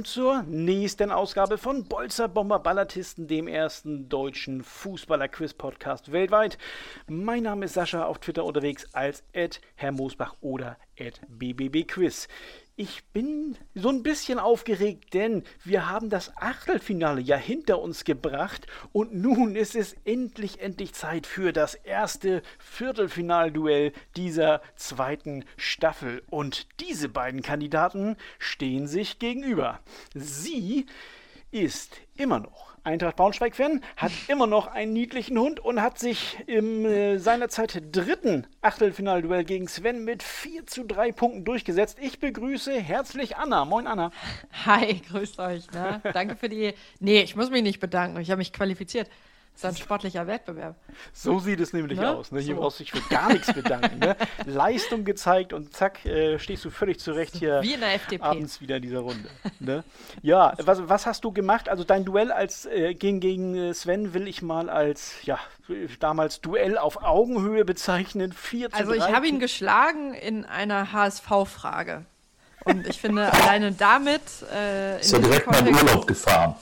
[0.00, 6.56] willkommen zur nächsten Ausgabe von Bolzer Bomber Ballatisten, dem ersten deutschen Fußballer-Quiz-Podcast weltweit.
[7.06, 9.22] Mein Name ist Sascha, auf Twitter unterwegs als
[9.74, 10.78] Herr Moosbach oder
[11.28, 12.28] BBBQuiz.
[12.82, 18.66] Ich bin so ein bisschen aufgeregt, denn wir haben das Achtelfinale ja hinter uns gebracht
[18.92, 26.22] und nun ist es endlich, endlich Zeit für das erste Viertelfinalduell dieser zweiten Staffel.
[26.30, 29.80] Und diese beiden Kandidaten stehen sich gegenüber.
[30.14, 30.86] Sie
[31.50, 36.84] ist immer noch Eintracht Braunschweig-Fan, hat immer noch einen niedlichen Hund und hat sich im
[36.84, 41.98] äh, seinerzeit dritten Achtelfinalduell gegen Sven mit 4 zu 3 Punkten durchgesetzt.
[42.00, 43.64] Ich begrüße herzlich Anna.
[43.64, 44.10] Moin Anna.
[44.66, 45.70] Hi, grüßt euch.
[45.72, 46.00] Ne?
[46.12, 46.74] Danke für die.
[46.98, 48.20] Nee, ich muss mich nicht bedanken.
[48.20, 49.08] Ich habe mich qualifiziert.
[49.54, 50.76] Das ist ein sportlicher Wettbewerb.
[51.12, 52.16] So sieht es nämlich ne?
[52.16, 52.32] aus.
[52.32, 52.40] Ne?
[52.40, 52.62] Hier so.
[52.62, 53.98] brauchst du dich für gar nichts bedanken.
[53.98, 54.16] Ne?
[54.46, 58.24] Leistung gezeigt und zack, äh, stehst du völlig zurecht hier Wie in der FDP.
[58.24, 59.28] abends wieder in dieser Runde.
[59.58, 59.84] Ne?
[60.22, 61.68] Ja, was, was hast du gemacht?
[61.68, 65.38] Also dein Duell als äh, gegen, gegen äh, Sven will ich mal als, ja,
[65.98, 68.32] damals Duell auf Augenhöhe bezeichnen.
[68.32, 72.06] 4 zu Also ich habe ihn geschlagen in einer HSV-Frage.
[72.64, 74.22] Und ich finde, alleine damit.
[74.52, 76.54] Äh, ist ja direkt mal in Urlaub gefahren.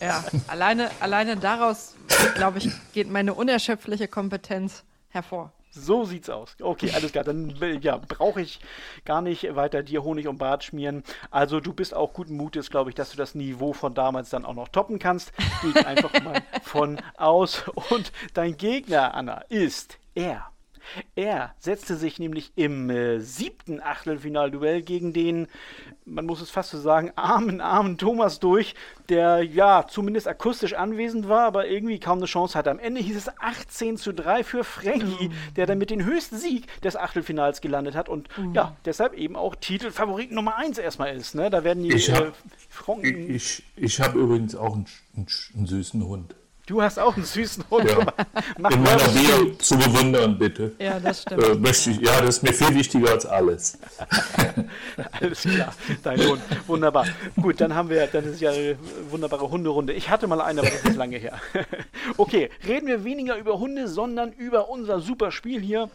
[0.00, 1.94] Ja, alleine, alleine daraus,
[2.34, 5.52] glaube ich, geht meine unerschöpfliche Kompetenz hervor.
[5.70, 6.56] So sieht's aus.
[6.60, 7.24] Okay, alles klar.
[7.24, 8.60] Dann ja, brauche ich
[9.04, 11.04] gar nicht weiter dir Honig und Bart schmieren.
[11.30, 14.44] Also du bist auch guten Mutes, glaube ich, dass du das Niveau von damals dann
[14.44, 15.32] auch noch toppen kannst.
[15.62, 17.64] Gehe ich einfach mal von aus.
[17.90, 20.50] Und dein Gegner, Anna, ist er.
[21.14, 25.48] Er setzte sich nämlich im äh, siebten Achtelfinalduell gegen den,
[26.04, 28.74] man muss es fast so sagen, armen, armen Thomas durch,
[29.08, 32.70] der ja zumindest akustisch anwesend war, aber irgendwie kaum eine Chance hatte.
[32.70, 35.54] Am Ende hieß es 18 zu 3 für Frankie, mhm.
[35.56, 38.54] der dann mit den höchsten Sieg des Achtelfinals gelandet hat und mhm.
[38.54, 41.34] ja, deshalb eben auch Titelfavorit Nummer 1 erstmal ist.
[41.34, 41.50] Ne?
[41.50, 42.32] Da werden die ich hab, äh,
[43.02, 46.34] Ich, ich, ich habe übrigens auch einen, einen, einen süßen Hund.
[46.68, 47.88] Du hast auch einen süßen Hund.
[47.88, 47.96] Ja.
[48.58, 50.72] Mach In meiner Nähe zu bewundern, bitte.
[50.78, 51.42] Ja, das stimmt.
[51.42, 53.78] Äh, möchte ich, ja, das ist mir viel wichtiger als alles.
[55.12, 56.42] alles klar, dein Hund.
[56.66, 57.06] Wunderbar.
[57.40, 58.76] Gut, dann haben wir, dann ist ja eine
[59.08, 59.94] wunderbare Hunderunde.
[59.94, 61.40] Ich hatte mal eine, aber das ist lange her.
[62.18, 65.88] okay, reden wir weniger über Hunde, sondern über unser super Spiel hier.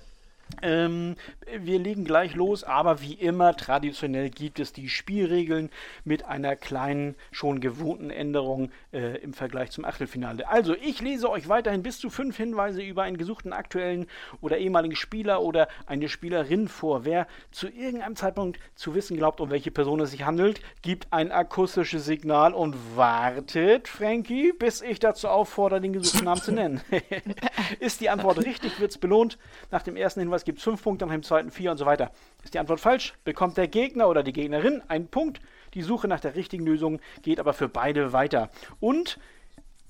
[0.61, 1.15] Ähm,
[1.59, 5.69] wir legen gleich los, aber wie immer, traditionell gibt es die Spielregeln
[6.03, 10.47] mit einer kleinen, schon gewohnten Änderung äh, im Vergleich zum Achtelfinale.
[10.47, 14.07] Also, ich lese euch weiterhin bis zu fünf Hinweise über einen gesuchten aktuellen
[14.41, 17.05] oder ehemaligen Spieler oder eine Spielerin vor.
[17.05, 21.31] Wer zu irgendeinem Zeitpunkt zu wissen glaubt, um welche Person es sich handelt, gibt ein
[21.31, 26.81] akustisches Signal und wartet, Frankie, bis ich dazu auffordere, den gesuchten Namen zu nennen.
[27.79, 29.37] Ist die Antwort richtig, wird es belohnt.
[29.71, 32.11] Nach dem ersten Hinweis es gibt fünf Punkte, nach dem zweiten vier und so weiter.
[32.43, 35.39] Ist die Antwort falsch, bekommt der Gegner oder die Gegnerin einen Punkt.
[35.73, 38.49] Die Suche nach der richtigen Lösung geht aber für beide weiter.
[38.81, 39.19] Und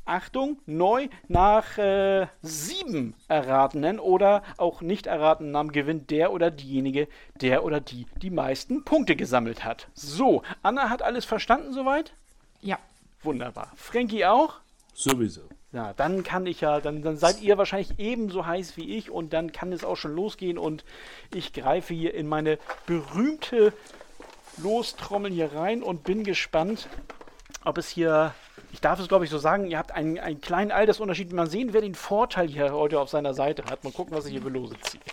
[0.06, 7.08] Achtung, neu nach äh, sieben erratenen oder auch nicht erratenen Namen gewinnt der oder diejenige,
[7.42, 9.88] der oder die die meisten Punkte gesammelt hat.
[9.96, 12.14] So, Anna hat alles verstanden soweit?
[12.62, 12.78] Ja.
[13.24, 13.72] Wunderbar.
[13.76, 14.60] Frankie auch?
[14.94, 15.50] Sowieso.
[15.74, 19.34] Ja, dann kann ich ja, dann, dann seid ihr wahrscheinlich ebenso heiß wie ich und
[19.34, 20.86] dann kann es auch schon losgehen und
[21.34, 23.74] ich greife hier in meine berühmte
[24.58, 26.88] Lostrommel hier rein und bin gespannt,
[27.66, 28.36] ob es hier,
[28.72, 31.34] ich darf es glaube ich so sagen, ihr habt einen, einen kleinen Altersunterschied.
[31.34, 33.84] Mal sehen, wer den Vorteil hier heute auf seiner Seite hat.
[33.84, 35.02] Mal gucken, was ich hier für Lose ziehe.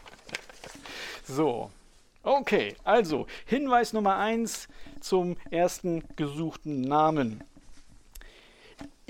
[1.25, 1.71] So,
[2.25, 4.67] okay, also Hinweis Nummer 1
[5.01, 7.45] zum ersten gesuchten Namen.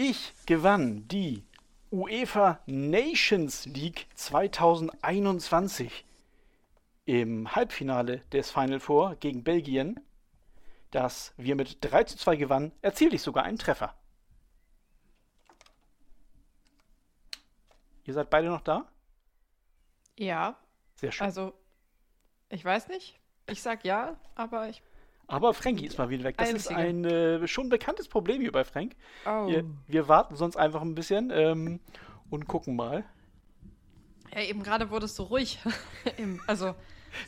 [0.03, 1.45] Ich gewann die
[1.93, 6.07] UEFA Nations League 2021
[7.05, 10.01] im Halbfinale des Final Four gegen Belgien,
[10.91, 13.95] das wir mit 3 zu 2 gewannen, erzielte ich sogar einen Treffer.
[18.05, 18.91] Ihr seid beide noch da?
[20.19, 20.57] Ja.
[20.95, 21.27] Sehr schön.
[21.27, 21.53] Also,
[22.49, 23.21] ich weiß nicht.
[23.47, 24.83] Ich sag ja, aber ich
[25.31, 26.37] aber Frankie ist mal wieder weg.
[26.37, 26.75] Das Einzige.
[26.75, 28.97] ist ein äh, schon bekanntes Problem hier bei Frank.
[29.25, 29.47] Oh.
[29.47, 31.81] Wir, wir warten sonst einfach ein bisschen ähm,
[32.31, 33.05] und gucken mal.
[34.35, 35.61] Ja, eben gerade wurde es so ruhig.
[36.47, 36.75] also.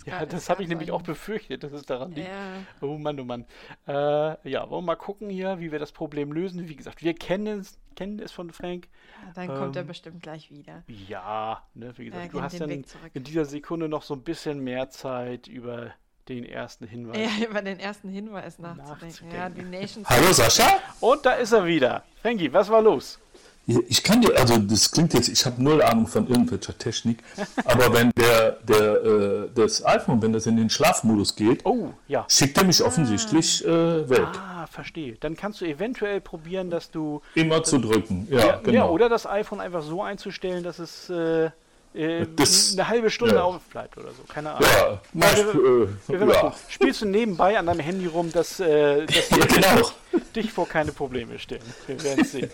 [0.06, 2.28] Ja, das habe ich nämlich auch befürchtet, dass es daran liegt.
[2.28, 2.62] Ja.
[2.80, 3.46] Oh Mann, oh Mann.
[3.88, 6.68] Äh, ja, wollen wir mal gucken hier, wie wir das Problem lösen.
[6.68, 8.88] Wie gesagt, wir kennen es, kennen es von Frank.
[9.26, 10.84] Ja, dann ähm, kommt er ähm, bestimmt gleich wieder.
[10.86, 14.88] Ja, ne, wie gesagt, du hast dann in dieser Sekunde noch so ein bisschen mehr
[14.90, 15.92] Zeit über
[16.28, 17.18] den ersten Hinweis.
[17.18, 18.98] Ja, über den ersten Hinweis nachzudenken.
[19.28, 19.34] nachzudenken.
[19.34, 20.78] Ja, die Nations Hallo Sascha?
[21.00, 22.02] Und da ist er wieder.
[22.20, 23.18] Frankie, was war los?
[23.64, 27.18] Ich kann dir, also das klingt jetzt, ich habe null Ahnung von irgendwelcher Technik,
[27.64, 32.24] aber wenn der, der äh, das iPhone, wenn das in den Schlafmodus geht, Oh, ja.
[32.28, 34.26] schickt er mich offensichtlich äh, weg.
[34.36, 35.14] Ah, verstehe.
[35.20, 37.22] Dann kannst du eventuell probieren, dass du.
[37.36, 38.26] Immer zu drücken.
[38.30, 38.90] Ja, Ja, ja, genau.
[38.90, 41.50] oder das iPhone einfach so einzustellen, dass es äh,
[41.94, 43.42] äh, Das- eine halbe Stunde ja.
[43.42, 44.22] aufbleibt oder so.
[44.28, 44.68] Keine Ahnung.
[44.76, 46.54] ja, mach, Wir äh, ja.
[46.68, 49.90] Spielst du nebenbei an deinem Handy rum, dass, äh, dass ja, genau.
[50.36, 51.62] dich vor keine Probleme stellen.
[51.86, 52.50] Wir werden sehen.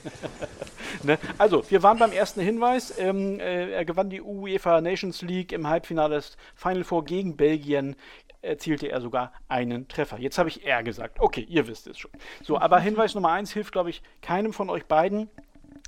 [1.02, 1.19] ne?
[1.38, 2.94] Also, wir waren beim ersten Hinweis.
[2.99, 7.96] Ähm, äh, er gewann die UEFA Nations League im Halbfinale des Final Four gegen Belgien.
[8.40, 10.19] Erzielte er sogar einen Treffer.
[10.19, 11.19] Jetzt habe ich er gesagt.
[11.19, 12.11] Okay, ihr wisst es schon.
[12.43, 15.29] So, aber Hinweis Nummer eins hilft, glaube ich, keinem von euch beiden.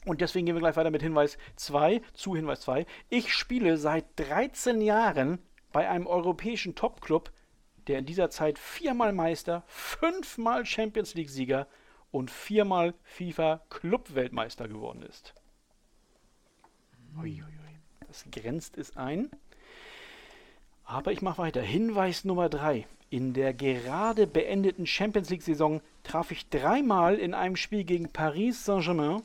[0.06, 2.86] Und deswegen gehen wir gleich weiter mit Hinweis 2 zu Hinweis 2.
[3.10, 5.38] Ich spiele seit 13 Jahren
[5.72, 7.30] bei einem europäischen Topclub,
[7.86, 11.66] der in dieser Zeit viermal Meister, fünfmal Champions League-Sieger
[12.10, 15.34] und viermal FIFA-Club-Weltmeister geworden ist.
[17.16, 17.44] Uiuiui,
[18.06, 19.30] das grenzt es ein.
[20.84, 21.60] Aber ich mache weiter.
[21.60, 22.86] Hinweis Nummer 3.
[23.10, 29.22] In der gerade beendeten Champions League-Saison traf ich dreimal in einem Spiel gegen Paris Saint-Germain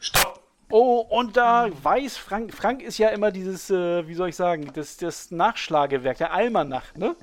[0.00, 0.40] Stopp!
[0.72, 4.70] Oh, und da weiß Frank, Frank ist ja immer dieses, äh, wie soll ich sagen,
[4.72, 7.16] das, das Nachschlagewerk, der Almanach, ne?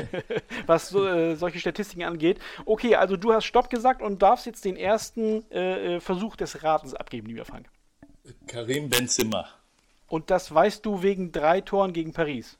[0.66, 2.38] Was so, äh, solche Statistiken angeht.
[2.66, 6.62] Okay, also du hast Stopp gesagt und darfst jetzt den ersten äh, äh, Versuch des
[6.62, 7.70] Ratens abgeben, lieber Frank.
[8.46, 9.48] Karim Benzema.
[10.06, 12.58] Und das weißt du wegen drei Toren gegen Paris.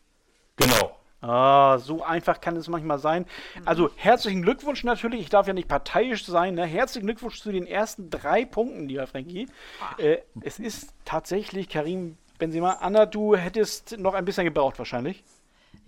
[0.57, 0.97] Genau.
[1.23, 3.27] Ah, so einfach kann es manchmal sein.
[3.65, 5.21] Also herzlichen Glückwunsch natürlich.
[5.21, 6.57] Ich darf ja nicht parteiisch sein.
[6.57, 6.67] Ne?
[6.67, 9.47] Herzlichen Glückwunsch zu den ersten drei Punkten, lieber Frankie.
[9.99, 12.79] Äh, es ist tatsächlich Karim Benzema.
[12.81, 15.23] Anna, du hättest noch ein bisschen gebraucht wahrscheinlich.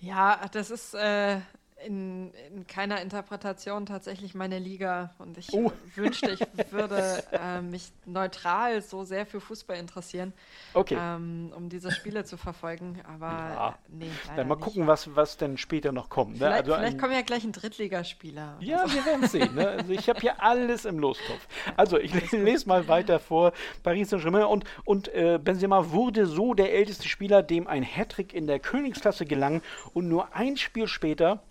[0.01, 1.41] Ja, das ist äh,
[1.87, 5.15] in, in keiner Interpretation tatsächlich meine Liga.
[5.19, 5.71] Und ich Oh.
[5.95, 10.33] wünschte, ich würde äh, mich neutral so sehr für Fußball interessieren,
[10.73, 10.97] Okay.
[10.99, 13.01] ähm, um diese Spiele zu verfolgen.
[13.07, 13.79] Aber Ja.
[13.89, 14.65] nee, Dann mal nicht.
[14.65, 16.33] gucken, was, was denn später noch kommt.
[16.33, 16.39] Ne?
[16.39, 18.57] Vielleicht, Also vielleicht ein- kommen ja gleich ein Drittligaspieler.
[18.61, 18.95] Ja, so.
[18.95, 19.55] wir werden sehen.
[19.55, 19.69] Ne?
[19.69, 21.47] Also ich habe hier alles im Lostopf.
[21.77, 23.53] Also ich les- lese mal weiter vor.
[23.83, 28.47] Paris Saint-Germain und, und äh, Benzema wurde so der älteste Spieler, dem ein Hattrick in
[28.47, 29.61] der Königsklasse gelang
[29.93, 31.43] und nur ein Spiel später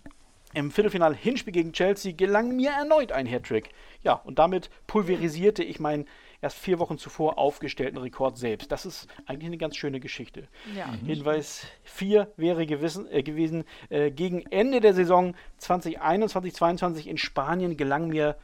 [0.54, 3.70] im Viertelfinal Hinspiel gegen Chelsea gelang mir erneut ein Hattrick.
[4.02, 6.06] Ja, und damit pulverisierte ich meinen
[6.40, 8.70] erst vier Wochen zuvor aufgestellten Rekord selbst.
[8.70, 10.46] Das ist eigentlich eine ganz schöne Geschichte.
[10.76, 10.92] Ja.
[11.06, 18.08] Hinweis 4 wäre gewissen, äh, gewesen, äh, gegen Ende der Saison 2021-22 in Spanien gelang
[18.08, 18.36] mir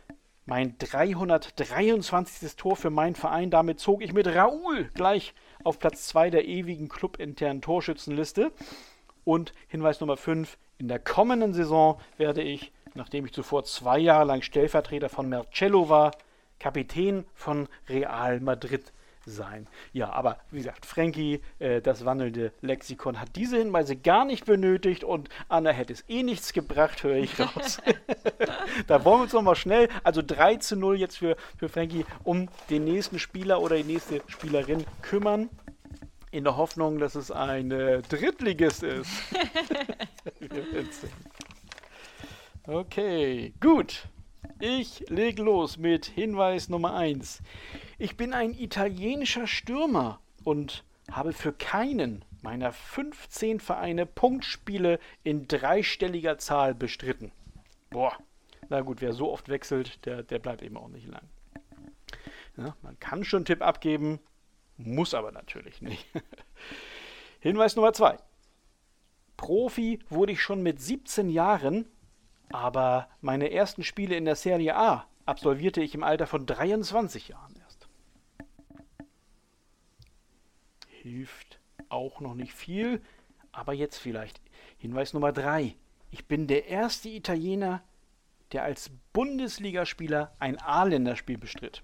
[0.46, 2.56] mein 323.
[2.56, 3.50] Tor für meinen Verein.
[3.50, 8.50] Damit zog ich mit Raúl gleich auf Platz 2 der ewigen clubinternen Torschützenliste.
[9.24, 14.24] Und Hinweis Nummer 5, in der kommenden Saison werde ich, nachdem ich zuvor zwei Jahre
[14.24, 16.12] lang Stellvertreter von Marcello war,
[16.58, 18.92] Kapitän von Real Madrid
[19.26, 19.66] sein.
[19.92, 25.04] Ja, aber wie gesagt, Frankie, äh, das wandelnde Lexikon, hat diese Hinweise gar nicht benötigt
[25.04, 27.82] und Anna hätte es eh nichts gebracht, höre ich raus.
[28.86, 32.48] da wollen wir uns nochmal schnell, also 3 zu 0 jetzt für, für Frankie, um
[32.70, 35.50] den nächsten Spieler oder die nächste Spielerin kümmern.
[36.30, 39.10] In der Hoffnung, dass es ein Drittligist ist.
[42.64, 44.06] Okay, gut.
[44.60, 47.42] Ich lege los mit Hinweis Nummer 1.
[47.98, 56.38] Ich bin ein italienischer Stürmer und habe für keinen meiner 15 Vereine Punktspiele in dreistelliger
[56.38, 57.32] Zahl bestritten.
[57.88, 58.12] Boah,
[58.68, 61.28] na gut, wer so oft wechselt, der, der bleibt eben auch nicht lang.
[62.56, 64.20] Ja, man kann schon einen Tipp abgeben,
[64.86, 66.06] muss aber natürlich nicht.
[67.40, 68.18] Hinweis Nummer 2.
[69.36, 71.86] Profi wurde ich schon mit 17 Jahren,
[72.50, 77.56] aber meine ersten Spiele in der Serie A absolvierte ich im Alter von 23 Jahren
[77.56, 77.88] erst.
[80.88, 83.00] Hilft auch noch nicht viel,
[83.52, 84.40] aber jetzt vielleicht.
[84.76, 85.74] Hinweis Nummer 3.
[86.10, 87.82] Ich bin der erste Italiener,
[88.52, 91.82] der als Bundesligaspieler ein A-Länderspiel bestritt.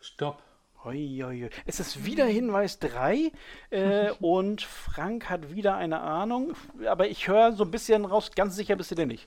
[0.00, 0.42] Stopp.
[0.84, 1.48] Hoi.
[1.64, 3.32] Es ist wieder Hinweis 3
[3.70, 6.52] äh, und Frank hat wieder eine Ahnung,
[6.86, 9.26] aber ich höre so ein bisschen raus, ganz sicher bist du denn nicht.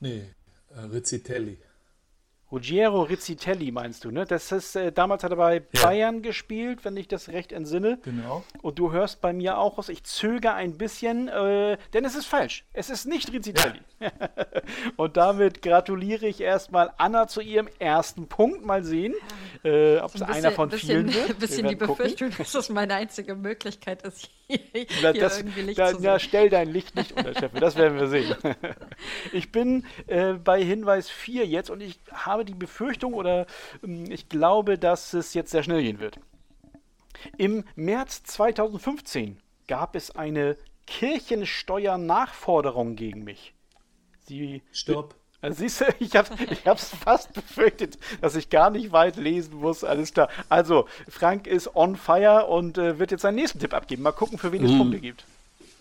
[0.00, 0.24] Nee,
[0.74, 1.58] äh, Rizzitelli.
[2.50, 4.26] Ruggiero Rizzitelli meinst du, ne?
[4.26, 5.82] Das ist, äh, damals hat er bei Ja.
[5.84, 7.98] Bayern gespielt, wenn ich das recht entsinne.
[8.02, 8.44] Genau.
[8.60, 12.26] Und du hörst bei mir auch raus, ich zögere ein bisschen, äh, denn es ist
[12.26, 12.66] falsch.
[12.74, 13.80] Es ist nicht Rizzitelli.
[14.96, 18.64] Und damit gratuliere ich erstmal Anna zu ihrem ersten Punkt.
[18.64, 19.14] Mal sehen,
[19.64, 21.30] äh, ob es Ein einer von bisschen, vielen wird.
[21.30, 22.04] Ein bisschen die werden gucken.
[22.04, 26.04] Befürchtung, dass das meine einzige Möglichkeit ist, hier, hier das, irgendwie Licht da, zu sehen.
[26.04, 27.52] na, stell dein Licht nicht unter, Chef.
[27.52, 28.34] Das werden wir sehen.
[29.32, 33.46] Ich bin äh, bei Hinweis 4 jetzt und ich habe die Befürchtung oder
[33.82, 36.18] ähm, ich glaube, dass es jetzt sehr schnell gehen wird.
[37.38, 40.56] Im März 2015 gab es eine
[40.86, 43.54] Kirchensteuernachforderung gegen mich.
[44.26, 45.14] Sie Stopp.
[45.40, 49.56] also siehst du, ich habe ich hab's fast befürchtet, dass ich gar nicht weit lesen
[49.56, 49.84] muss.
[49.84, 50.28] Alles klar.
[50.48, 54.02] Also, Frank ist on fire und äh, wird jetzt seinen nächsten Tipp abgeben.
[54.02, 54.78] Mal gucken, für wen es Mhm.
[54.78, 55.24] Punkte gibt.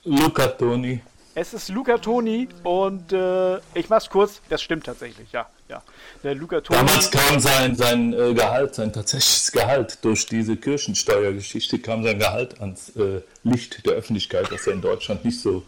[0.04, 1.02] Luca Toni.
[1.34, 5.48] Es ist Luca Toni und äh, ich mach's kurz, das stimmt tatsächlich, ja.
[5.70, 5.82] ja.
[6.24, 6.78] Der Luca Toni.
[6.80, 12.60] Damals kam sein, sein äh, Gehalt, sein tatsächliches Gehalt durch diese Kirchensteuergeschichte kam sein Gehalt
[12.60, 15.64] ans äh, Licht der Öffentlichkeit, dass er in Deutschland nicht so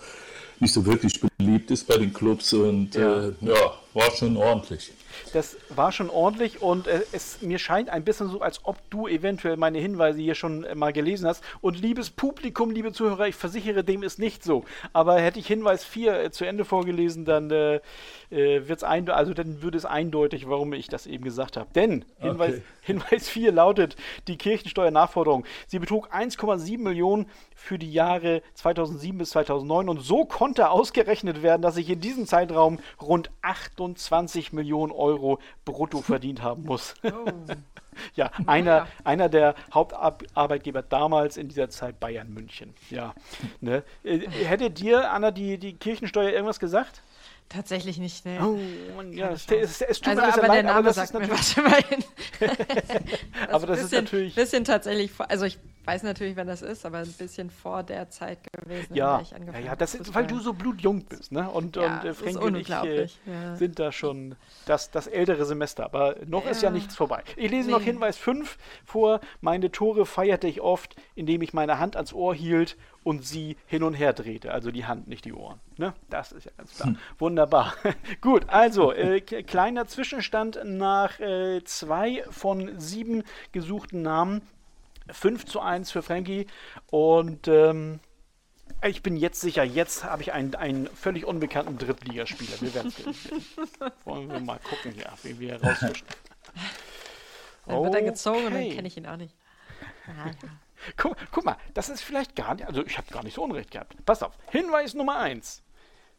[0.64, 3.28] nicht so wirklich beliebt ist bei den Clubs und Ja.
[3.28, 4.92] äh, ja war schon ordentlich.
[5.34, 9.08] Das war schon ordentlich und äh, es mir scheint ein bisschen so, als ob du
[9.08, 11.44] eventuell meine Hinweise hier schon äh, mal gelesen hast.
[11.62, 14.64] Und liebes Publikum, liebe Zuhörer, ich versichere, dem ist nicht so.
[14.94, 17.80] Aber hätte ich Hinweis 4 äh, zu Ende vorgelesen, dann äh,
[18.30, 21.70] äh, wird's ein, also dann würde es eindeutig, warum ich das eben gesagt habe.
[21.74, 22.62] Denn Hinweis, Okay.
[22.82, 23.96] Hinweis 4 lautet
[24.28, 25.46] die Kirchensteuernachforderung.
[25.68, 31.62] Sie betrug 1,7 Millionen für die Jahre 2007 bis 2009 und so konnte ausgerechnet werden,
[31.62, 35.03] dass ich in diesem Zeitraum rund 28 Millionen Euro
[35.66, 36.96] brutto verdient haben muss.
[38.16, 38.88] ja, einer, ja.
[39.04, 42.74] einer der Hauptarbeitgeber damals in dieser Zeit Bayern München.
[42.90, 43.14] Ja,
[43.62, 43.84] ne?
[44.04, 47.02] Äh, Hätte dir, Anna, die, die Kirchensteuer irgendwas gesagt?
[47.50, 48.40] Tatsächlich nicht, ne.
[48.42, 50.96] Oh, ja, es, es, es tut also, mir ein aber der leid, aber Name das
[50.96, 52.04] sagt ist mir natürlich was immerhin.
[53.52, 56.86] Aber das ist bisschen, natürlich- bisschen tatsächlich, vor- also ich weiß natürlich, wann das ist,
[56.86, 59.96] aber ein bisschen vor der Zeit gewesen, in Ja, ich ja, angefangen ja, habe das
[59.96, 61.50] ist, weil du so blutjung bist, ne?
[61.50, 63.56] Und, Ja, und äh, ist Frankie und ich äh, ja.
[63.58, 65.84] sind da schon das, das ältere Semester.
[65.84, 66.74] Aber noch ist ja Ja.
[66.74, 67.24] nichts vorbei.
[67.36, 67.86] Ich lese noch Nee.
[67.86, 69.20] Hinweis 5 vor.
[69.42, 73.84] Meine Tore feierte ich oft, indem ich meine Hand ans Ohr hielt und sie hin
[73.84, 74.52] und her drehte.
[74.52, 75.60] Also die Hand, nicht die Ohren.
[75.78, 75.94] Ne?
[76.10, 76.96] Das ist ja ganz klar.
[77.20, 77.74] Wunderbar.
[78.22, 84.42] Gut, also äh, kleiner Zwischenstand nach äh, zwei von sieben gesuchten Namen.
[85.12, 86.48] 5 zu 1 für Frankie.
[86.90, 88.00] Und ähm,
[88.86, 92.62] ich bin jetzt sicher, jetzt habe ich einen, einen völlig unbekannten Drittligaspieler.
[92.62, 93.32] Wir werden es
[94.06, 96.08] Wollen wir mal gucken, ja, wie wir rausfischen.
[97.66, 98.76] Dann wird er gezogen und dann Okay.
[98.76, 99.36] kenne ich ihn auch nicht.
[100.08, 100.50] Ah, ja.
[100.98, 103.72] Guck, guck mal, das ist vielleicht gar nicht, also ich habe gar nicht so Unrecht
[103.72, 103.96] gehabt.
[104.06, 105.62] Pass auf, Hinweis Nummer 1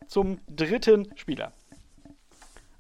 [0.09, 1.52] zum dritten Spieler.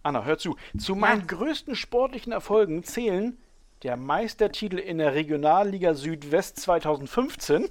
[0.02, 0.56] Anna, hör zu.
[0.78, 3.38] Zu meinen größten sportlichen Erfolgen zählen
[3.82, 7.68] der Meistertitel in der Regionalliga Südwest 2015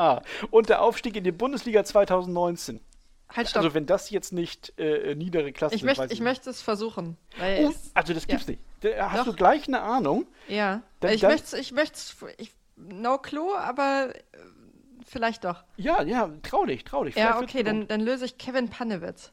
[0.50, 2.80] und der Aufstieg in die Bundesliga 2019.
[3.28, 3.62] Halt, stopp.
[3.62, 6.20] Also wenn das jetzt nicht äh, niedere Klasse ich, sind, möchte, ich nicht.
[6.20, 7.16] möchte es versuchen.
[7.40, 8.52] Oh, also das gibt's ja.
[8.52, 8.62] nicht.
[8.80, 9.24] Da Hast Doch.
[9.26, 10.26] du gleich eine Ahnung?
[10.48, 11.74] ja, Dann- ich möchte es, ich
[12.38, 14.38] ich, no clue, aber äh,
[15.04, 15.64] vielleicht doch.
[15.76, 17.14] Ja, ja, trau dich, trau dich.
[17.14, 19.32] Ja, Vielleicht wird's okay, dann, dann löse ich Kevin Pannewitz.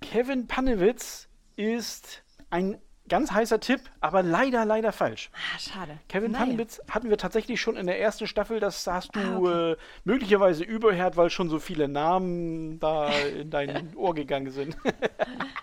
[0.00, 5.30] Kevin Pannewitz ist ein ganz heißer Tipp, aber leider, leider falsch.
[5.34, 5.98] Ah, schade.
[6.08, 6.44] Kevin Naja.
[6.46, 8.60] Pannewitz hatten wir tatsächlich schon in der ersten Staffel.
[8.60, 9.72] Das hast du Ah, okay.
[9.72, 14.76] äh, möglicherweise überhört, weil schon so viele Namen da in dein Ohr gegangen sind.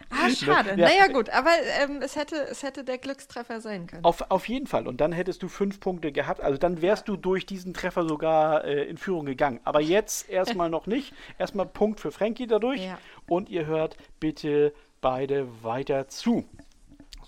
[0.09, 0.69] Ah, schade.
[0.77, 0.87] Ja.
[0.87, 1.49] Naja, gut, aber
[1.83, 4.05] ähm, es, hätte, es hätte der Glückstreffer sein können.
[4.05, 4.87] auf, auf jeden Fall.
[4.87, 6.41] Und dann hättest du fünf Punkte gehabt.
[6.41, 9.59] Also dann wärst du durch diesen Treffer sogar äh, in Führung gegangen.
[9.63, 11.13] Aber jetzt erstmal noch nicht.
[11.39, 12.85] Erstmal Punkt für Frankie dadurch.
[12.85, 12.99] Ja.
[13.27, 16.45] Und ihr hört bitte beide weiter zu.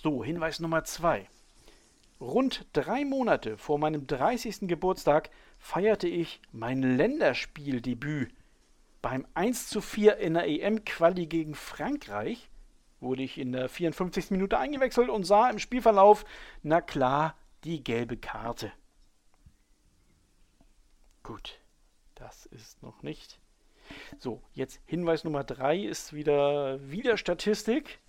[0.04, 1.30] So, Hinweis Nummer zwei.
[2.20, 4.68] Rund drei Monate vor meinem 30.
[4.68, 8.30] Geburtstag feierte ich mein Länderspieldebüt.
[9.00, 12.50] Beim 1 zu 4 in der EM-Quali gegen Frankreich
[13.00, 14.30] wurde ich in der 54.
[14.32, 16.26] Minute eingewechselt und sah im Spielverlauf,
[16.62, 17.34] na klar,
[17.64, 18.72] die gelbe Karte.
[21.22, 21.60] Gut,
[22.14, 23.40] das ist noch nicht.
[24.18, 28.00] So, jetzt Hinweis Nummer 3 ist wieder, wieder Statistik.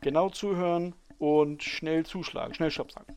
[0.00, 3.16] Genau zuhören und schnell zuschlagen, schnell Stopp sagen.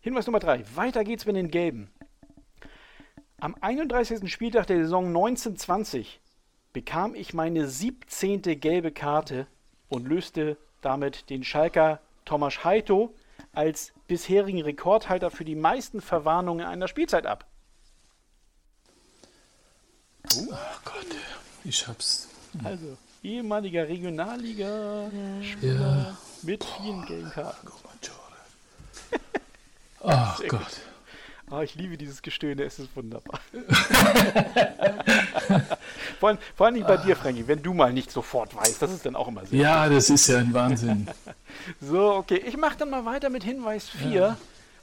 [0.00, 0.64] Hinweis Nummer 3.
[0.74, 1.90] Weiter geht's mit den Gelben.
[3.38, 4.32] Am 31.
[4.32, 6.20] Spieltag der Saison 1920
[6.72, 8.42] bekam ich meine 17.
[8.60, 9.46] gelbe Karte
[9.88, 13.14] und löste damit den Schalker Thomas Heito
[13.52, 17.46] als bisherigen Rekordhalter für die meisten Verwarnungen einer Spielzeit ab.
[20.36, 20.54] Oh
[20.84, 21.06] Gott,
[21.64, 22.28] ich hab's.
[22.62, 25.10] Also, ehemaliger Regionalliga
[25.60, 26.16] Ja.
[26.42, 27.66] mit vielen gelben Karten.
[30.04, 30.80] Ach Gott.
[31.50, 33.38] Ah, ich liebe dieses Gestöhne, es ist wunderbar.
[36.18, 39.06] vor, allem, vor allem bei dir, Frankie, wenn du mal nicht sofort weißt, das ist
[39.06, 41.06] dann auch immer sehr Ja, das ist ja ein Wahnsinn.
[41.80, 44.10] so, okay, ich mache dann mal weiter mit Hinweis 4.
[44.10, 44.36] Ja.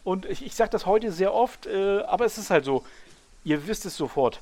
[0.03, 2.85] Und ich, ich sage das heute sehr oft, äh, aber es ist halt so,
[3.43, 4.39] ihr wisst es sofort.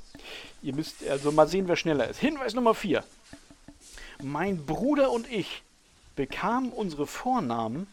[0.62, 2.20] Ihr müsst also mal sehen, wer schneller ist.
[2.20, 3.04] Hinweis Nummer 4.
[4.24, 5.64] Mein Bruder und ich
[6.16, 7.88] bekamen unsere Vornamen,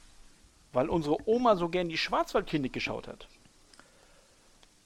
[0.73, 3.29] weil unsere Oma so gern die Schwarzwaldklinik geschaut hat.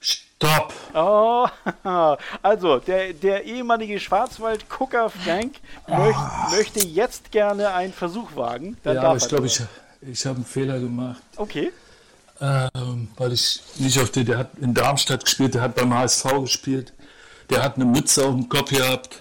[0.01, 0.73] Stopp!
[0.95, 1.47] Oh,
[2.43, 5.57] also der, der ehemalige Schwarzwaldgucker Frank
[5.87, 5.97] oh.
[5.97, 6.19] möcht,
[6.53, 8.77] möchte jetzt gerne einen Versuch wagen.
[8.83, 9.63] Dann ja, aber ich glaube, ich,
[10.03, 11.23] ich habe einen Fehler gemacht.
[11.37, 11.73] Okay.
[12.41, 16.25] Ähm, weil ich nicht auf den, der hat in Darmstadt gespielt, der hat beim HSV
[16.41, 16.93] gespielt,
[17.51, 19.21] der hat eine Mütze auf dem Kopf gehabt.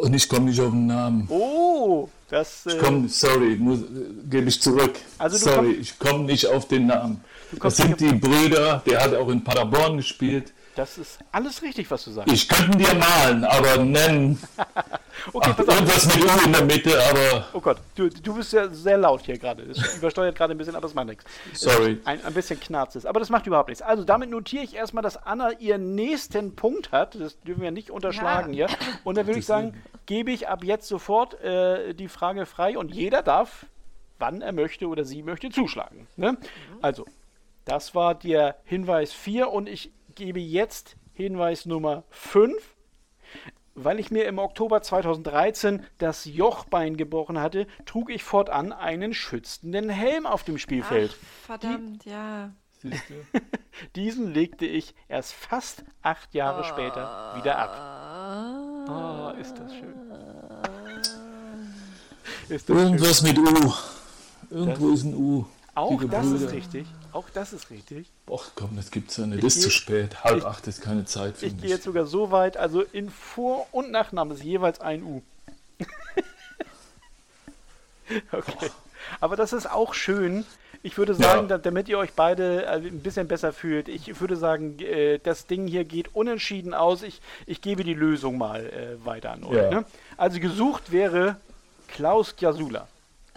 [0.00, 1.26] Und ich komme nicht auf den Namen.
[1.28, 2.66] Oh, das.
[2.66, 3.80] Äh, ich komm, sorry, muss,
[4.28, 4.94] gebe ich zurück.
[5.18, 7.20] Also sorry, komm, ich komme nicht auf den Namen.
[7.60, 10.52] Das sind die Brüder, der hat auch in Paderborn gespielt.
[10.78, 12.32] Das ist alles richtig, was du sagst.
[12.32, 14.40] Ich könnte dir malen, aber nennen.
[15.32, 17.48] okay, Ach, irgendwas mit U in der Mitte, aber.
[17.52, 19.64] Oh Gott, du, du bist ja sehr laut hier gerade.
[19.64, 21.24] Es übersteuert gerade ein bisschen, aber das macht nichts.
[21.52, 22.00] Sorry.
[22.04, 23.82] Ein, ein bisschen knarzt es, aber das macht überhaupt nichts.
[23.82, 27.16] Also damit notiere ich erstmal, dass Anna ihren nächsten Punkt hat.
[27.16, 28.68] Das dürfen wir nicht unterschlagen ja.
[28.68, 28.76] hier.
[29.02, 29.74] Und dann würde ich sagen,
[30.06, 33.66] gebe ich ab jetzt sofort äh, die Frage frei und jeder darf,
[34.20, 36.06] wann er möchte oder sie möchte, zuschlagen.
[36.14, 36.36] Ne?
[36.82, 37.04] Also,
[37.64, 42.74] das war der Hinweis 4 und ich gebe jetzt Hinweis Nummer 5.
[43.74, 49.88] Weil ich mir im Oktober 2013 das Jochbein gebrochen hatte, trug ich fortan einen schützenden
[49.88, 51.14] Helm auf dem Spielfeld.
[51.14, 52.50] Ach, verdammt, Die, ja.
[53.96, 56.64] Diesen legte ich erst fast acht Jahre oh.
[56.64, 58.88] später wieder ab.
[58.88, 59.94] Oh, ist das schön.
[62.48, 63.28] Ist das Irgendwas schön.
[63.28, 63.72] mit U.
[64.50, 65.46] Irgendwo das, ist ein U.
[65.78, 66.86] Auch das ist richtig.
[67.12, 68.10] Auch das ist richtig.
[68.32, 69.44] Ach komm, das gibt's ja nicht.
[69.44, 70.24] Das ist zu spät.
[70.24, 73.10] Halb ich, acht ist keine Zeit für Ich gehe jetzt sogar so weit, also in
[73.10, 75.22] Vor- und Nachname ist jeweils ein U.
[78.32, 78.70] okay.
[79.20, 80.44] Aber das ist auch schön.
[80.82, 81.58] Ich würde sagen, ja.
[81.58, 85.66] damit ihr euch beide äh, ein bisschen besser fühlt, ich würde sagen, äh, das Ding
[85.66, 87.02] hier geht unentschieden aus.
[87.02, 89.56] Ich, ich gebe die Lösung mal äh, weiter an euch.
[89.56, 89.70] Ja.
[89.70, 89.84] Ne?
[90.16, 91.36] Also gesucht wäre
[91.88, 92.86] Klaus Jasula.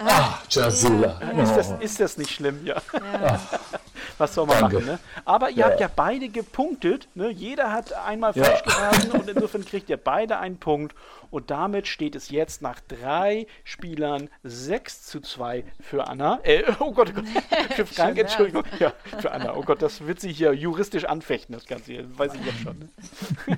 [0.06, 1.20] Ah, Jasula.
[1.22, 1.44] Ja.
[1.44, 2.66] Ist, das, ist das nicht schlimm?
[2.66, 2.82] Ja.
[2.94, 3.40] ja.
[4.18, 4.76] Was soll man Danke.
[4.78, 4.86] machen?
[4.88, 5.00] Ne?
[5.26, 5.66] Aber ihr ja.
[5.66, 7.08] habt ja beide gepunktet.
[7.16, 7.30] Ne?
[7.30, 10.96] Jeder hat einmal falsch geraten und insofern kriegt ihr beide einen Punkt.
[11.32, 16.40] Und damit steht es jetzt nach drei Spielern 6 zu 2 für Anna.
[16.44, 17.26] Äh, oh Gott, oh Gott.
[17.76, 18.64] für Frank, Entschuldigung.
[18.80, 19.56] Ja, für Anna.
[19.56, 22.18] Oh Gott, das wird sich hier juristisch anfechten, das Ganze hier.
[22.18, 22.80] Weiß ich jetzt schon.
[22.80, 23.58] Ne?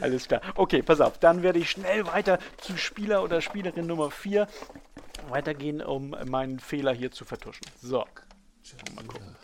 [0.00, 0.42] Alles klar.
[0.54, 1.18] Okay, pass auf.
[1.18, 4.46] Dann werde ich schnell weiter zu Spieler oder Spielerin Nummer 4
[5.28, 7.66] weitergehen, um meinen Fehler hier zu vertuschen.
[7.80, 8.04] So.
[8.94, 9.36] Mal gucken.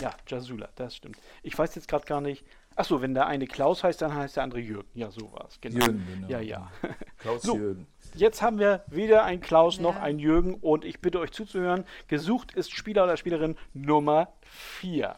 [0.00, 1.18] Ja, Jasula, das stimmt.
[1.42, 2.44] Ich weiß jetzt gerade gar nicht.
[2.76, 4.88] Achso, wenn der eine Klaus heißt, dann heißt der andere Jürgen.
[4.94, 5.60] Ja, so war es.
[5.60, 5.84] Genau.
[5.84, 6.28] Jürgen, genau.
[6.28, 6.70] Ja, ja.
[7.18, 7.86] Klaus so, Jürgen.
[8.14, 9.82] Jetzt haben wir weder ein Klaus ja.
[9.82, 11.84] noch ein Jürgen und ich bitte euch zuzuhören.
[12.06, 15.16] Gesucht ist Spieler oder Spielerin Nummer 4.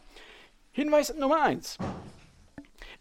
[0.70, 1.76] Hinweis Nummer 1.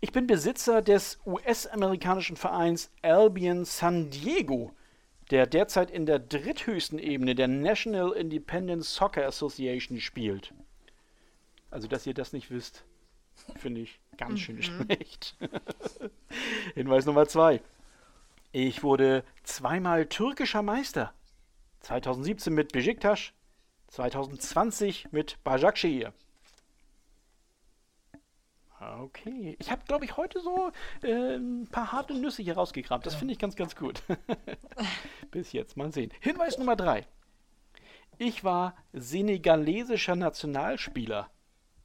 [0.01, 4.71] Ich bin Besitzer des US-amerikanischen Vereins Albion San Diego
[5.29, 10.53] der derzeit in der dritthöchsten Ebene der National Independent Soccer Association spielt.
[11.71, 12.83] Also, dass ihr das nicht wisst,
[13.55, 14.61] finde ich ganz schön mhm.
[14.63, 15.35] schlecht.
[16.73, 17.61] Hinweis Nummer zwei.
[18.51, 21.13] Ich wurde zweimal türkischer Meister.
[21.81, 23.31] 2017 mit Besiktas,
[23.87, 26.13] 2020 mit Başakşehir.
[28.79, 29.57] Okay.
[29.59, 30.71] Ich habe, glaube ich, heute so
[31.03, 33.05] äh, ein paar harte Nüsse hier rausgekramt.
[33.05, 34.01] Das finde ich ganz, ganz gut.
[35.31, 35.77] Bis jetzt.
[35.77, 36.11] Mal sehen.
[36.19, 37.05] Hinweis Nummer drei.
[38.17, 41.29] Ich war senegalesischer Nationalspieler.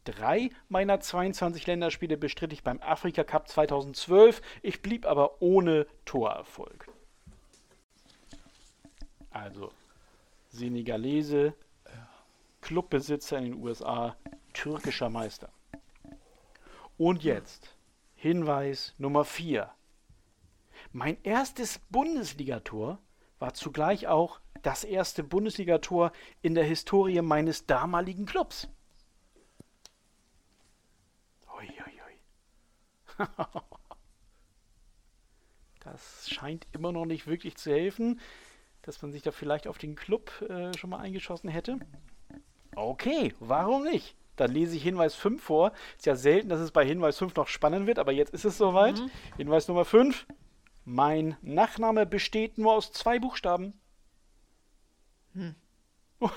[0.04, 4.42] Drei meiner 22 Länderspiele bestritt ich beim Afrika Cup 2012.
[4.62, 6.90] Ich blieb aber ohne Torerfolg.
[9.30, 9.72] Also,
[10.50, 11.54] Senegalese,
[12.61, 14.16] Clubbesitzer in den USA,
[14.52, 15.50] türkischer Meister.
[16.96, 17.74] Und jetzt
[18.14, 19.70] Hinweis Nummer 4.
[20.92, 22.98] Mein erstes Bundesligator
[23.38, 28.68] war zugleich auch das erste Bundesligator in der Historie meines damaligen Clubs.
[31.57, 33.29] Ui, ui, ui.
[35.81, 38.18] Das scheint immer noch nicht wirklich zu helfen,
[38.83, 41.79] dass man sich da vielleicht auf den Club äh, schon mal eingeschossen hätte.
[42.75, 44.16] Okay, warum nicht?
[44.37, 45.73] Dann lese ich Hinweis 5 vor.
[45.97, 48.59] Ist ja selten, dass es bei Hinweis 5 noch spannend wird, aber jetzt ist es
[48.59, 48.99] soweit.
[48.99, 49.11] Mhm.
[49.37, 50.27] Hinweis Nummer 5.
[50.85, 53.75] Mein Nachname besteht nur aus zwei Buchstaben.
[55.35, 55.55] Hm.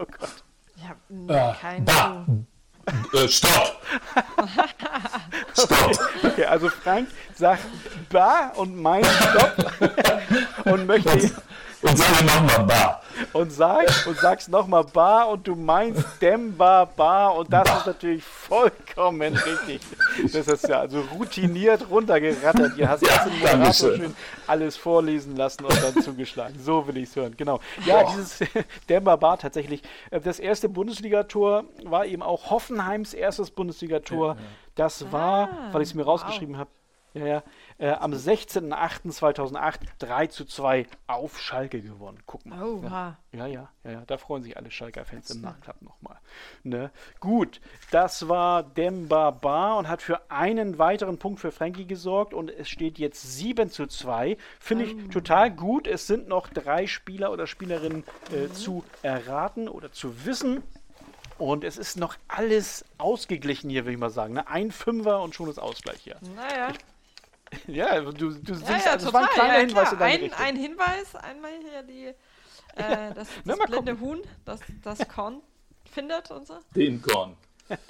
[0.00, 0.44] Oh, Gott.
[0.76, 0.96] Ich hab
[1.28, 2.24] Ah, keinen bah.
[3.12, 3.82] Äh, stopp!
[5.54, 5.98] stopp!
[6.22, 7.64] Okay, also Frank sagt
[8.10, 9.72] Ba und meint Stopp
[10.66, 11.32] und möchte
[11.82, 13.02] Und sage nochmal Bar.
[13.32, 18.24] Und sagt und sagst nochmal Bar und du meinst Demba Bar und das ist natürlich
[18.24, 19.80] vollkommen richtig.
[20.32, 22.74] Das ist ja also routiniert runtergerattert.
[22.76, 23.24] Hier hast du Ja,
[23.56, 24.14] Moderator schön
[24.46, 26.58] alles vorlesen lassen und dann zugeschlagen.
[26.62, 27.34] So will ich es hören.
[27.36, 27.60] Genau.
[27.84, 28.10] Ja, Boah.
[28.16, 28.38] dieses
[28.88, 29.82] Demba Bar tatsächlich.
[30.10, 34.36] äh, Das erste Bundesligator war eben auch Hoffenheims erstes Bundesligator.
[34.74, 36.12] Das war, Ah, weil ich es mir wow.
[36.12, 36.70] rausgeschrieben habe,
[37.14, 37.42] ja, ja.
[37.80, 42.18] Äh, am 16.08.2008 3 zu 2 auf Schalke gewonnen.
[42.26, 42.60] Guck mal.
[42.60, 43.16] Oh, ja.
[43.30, 46.18] Ja, ja, ja, ja, da freuen sich alle Schalker-Fans im Nachklapp nochmal.
[46.64, 46.90] Ne?
[47.20, 47.60] Gut,
[47.92, 52.68] das war Demba Bar und hat für einen weiteren Punkt für Frankie gesorgt und es
[52.68, 54.36] steht jetzt 7 zu 2.
[54.58, 55.86] Finde ich total gut.
[55.86, 60.64] Es sind noch drei Spieler oder Spielerinnen äh, zu erraten oder zu wissen.
[61.38, 64.34] Und es ist noch alles ausgeglichen hier, würde ich mal sagen.
[64.34, 64.48] Ne?
[64.48, 66.16] Ein Fünfer und schon ist Ausgleich hier.
[66.34, 66.72] Naja.
[67.66, 70.14] Ja, du, du siehst, Ja, ja, also es war ein kleiner ja, Hinweis in deine
[70.14, 70.40] ein, Richtung.
[70.40, 72.04] ein Hinweis, einmal hier die,
[72.76, 75.42] äh, das, Na, das mal blinde Huhn, das das Korn
[75.90, 76.58] findet und so.
[76.74, 77.36] Den Korn.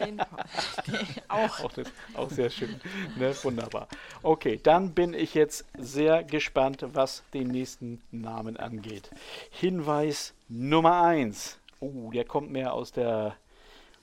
[0.00, 0.44] Den Korn.
[1.28, 1.60] auch.
[1.60, 2.80] Auch, das, auch sehr schön.
[3.16, 3.34] Ne?
[3.42, 3.88] Wunderbar.
[4.22, 9.10] Okay, dann bin ich jetzt sehr gespannt, was den nächsten Namen angeht.
[9.50, 11.60] Hinweis Nummer 1.
[11.80, 13.36] Oh, der kommt mehr aus der,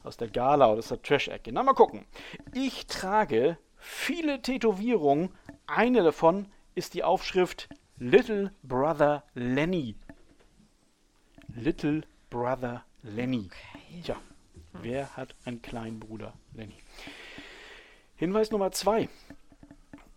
[0.04, 1.52] aus der Gala oder aus der Trash-Ecke.
[1.52, 2.06] Na, mal gucken.
[2.54, 5.30] Ich trage viele Tätowierungen.
[5.67, 9.95] Eine davon ist die Aufschrift Little Brother Lenny.
[11.47, 13.49] Little Brother Lenny.
[14.04, 14.15] Tja,
[14.73, 16.75] wer hat einen kleinen Bruder Lenny?
[18.15, 19.10] Hinweis Nummer zwei.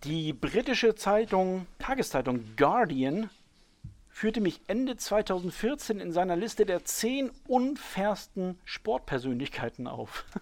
[0.05, 3.31] Die britische Zeitung, Tageszeitung Guardian
[4.11, 10.25] führte mich Ende 2014 in seiner Liste der zehn unfairsten Sportpersönlichkeiten auf.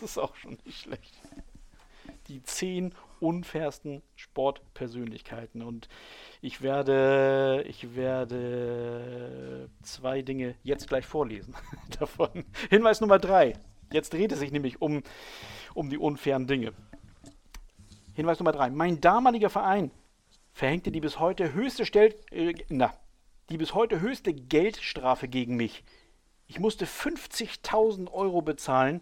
[0.00, 1.12] Das ist auch schon nicht schlecht.
[2.28, 5.62] Die zehn unfairsten Sportpersönlichkeiten.
[5.62, 5.88] Und
[6.40, 11.54] ich werde, ich werde zwei Dinge jetzt gleich vorlesen
[11.98, 12.44] davon.
[12.70, 13.54] Hinweis Nummer drei.
[13.92, 15.02] Jetzt dreht es sich nämlich um,
[15.74, 16.72] um die unfairen Dinge.
[18.14, 18.70] Hinweis Nummer drei.
[18.70, 19.90] Mein damaliger Verein
[20.52, 22.92] verhängte die bis heute höchste Stel äh, na,
[23.48, 25.84] die bis heute höchste Geldstrafe gegen mich.
[26.46, 29.00] Ich musste 50.000 Euro bezahlen,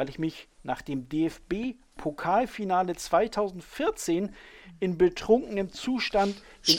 [0.00, 4.34] weil ich mich nach dem DFB-Pokalfinale 2014
[4.78, 6.78] in betrunkenem Zustand in,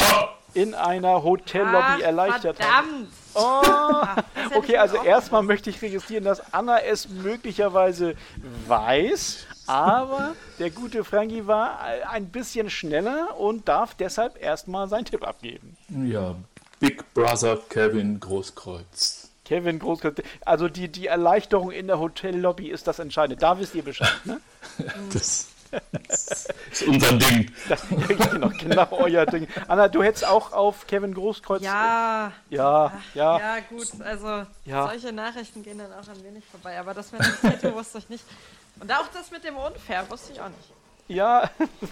[0.55, 2.88] in einer Hotellobby Ach, erleichtert habe.
[2.88, 3.10] verdammt.
[3.36, 8.15] Oh, hätte okay, also erstmal möchte ich registrieren, dass Anna es möglicherweise
[8.65, 11.79] weiß, aber der gute Frankie war
[12.10, 15.77] ein bisschen schneller und darf deshalb erstmal seinen Tipp abgeben.
[15.89, 16.34] Ja,
[16.79, 19.20] Big Brother Kevin Großkreuz.
[19.52, 23.36] Kevin Großkreuz, also die, die Erleichterung in der Hotellobby ist das Entscheidende.
[23.36, 24.40] Da wisst ihr Bescheid, ne?
[25.12, 25.48] Das
[26.72, 27.52] ist unser Ding.
[27.70, 29.48] Das ist genau, genau euer Ding.
[29.68, 31.62] Anna, du hättest auch auf Kevin Großkreuz.
[31.62, 33.40] Ja, ja, ja.
[33.40, 33.88] ja, gut.
[34.02, 34.88] Also, Ja.
[34.88, 36.78] solche Nachrichten gehen dann auch an wenig vorbei.
[36.80, 38.24] Aber das mit dem Tattoo wusste ich nicht.
[38.80, 40.74] Und auch das mit dem Unfair wusste ich auch nicht.
[41.12, 41.50] Ja,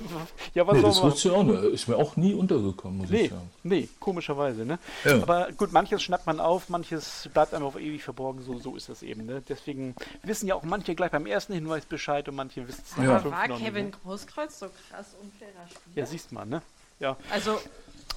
[0.54, 1.64] ja, was Nee, soll das man wusste ich auch nicht.
[1.64, 3.50] Ist mir auch nie untergekommen, muss Nee, ich sagen.
[3.64, 4.80] nee, komischerweise, ne?
[5.04, 5.22] Ja.
[5.22, 8.90] Aber gut, manches schnappt man auf, manches bleibt einem auf ewig verborgen, so, so ist
[8.90, 9.42] das eben, ne?
[9.48, 13.18] Deswegen wissen ja auch manche gleich beim ersten Hinweis Bescheid und manche wissen es Ja.
[13.18, 13.92] Aber war nicht, Kevin ne?
[14.04, 15.96] Großkreuz so krass unfairer Spieler?
[15.96, 16.62] Ja, siehst mal, ne?
[17.00, 17.18] Ja.
[17.32, 17.60] Also,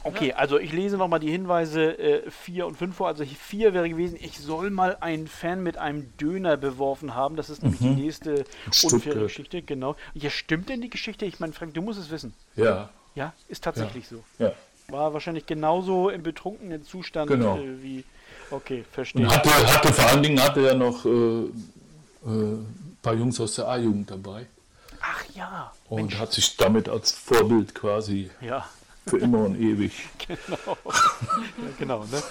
[0.04, 3.08] Okay, also ich lese nochmal die Hinweise 4 und 5 vor.
[3.08, 7.36] Also 4 wäre gewesen, ich soll mal einen Fan mit einem Döner beworfen haben.
[7.36, 9.18] Das ist nämlich die nächste unfaire Stuttgart.
[9.22, 9.94] Geschichte, genau.
[10.14, 11.24] Ja, stimmt denn die Geschichte?
[11.24, 12.34] Ich meine, Frank, du musst es wissen.
[12.56, 14.22] Ja, Ja, ist tatsächlich so.
[14.38, 14.52] ja.
[14.88, 17.56] War wahrscheinlich genauso im betrunkenen Zustand Genau.
[17.56, 18.04] äh, wie.
[18.50, 19.22] Okay, verstehe.
[19.24, 21.50] Und hatte, hatte vor allen Dingen hatte er noch äh, äh,
[22.26, 24.46] ein paar Jungs aus der A-Jugend dabei
[25.00, 25.72] Ach ja.
[25.88, 28.66] und Mensch, hat sich damit als Vorbild quasi ja,
[29.06, 30.08] für immer und ewig.
[30.26, 30.76] genau.
[30.86, 32.22] ja, genau, ne?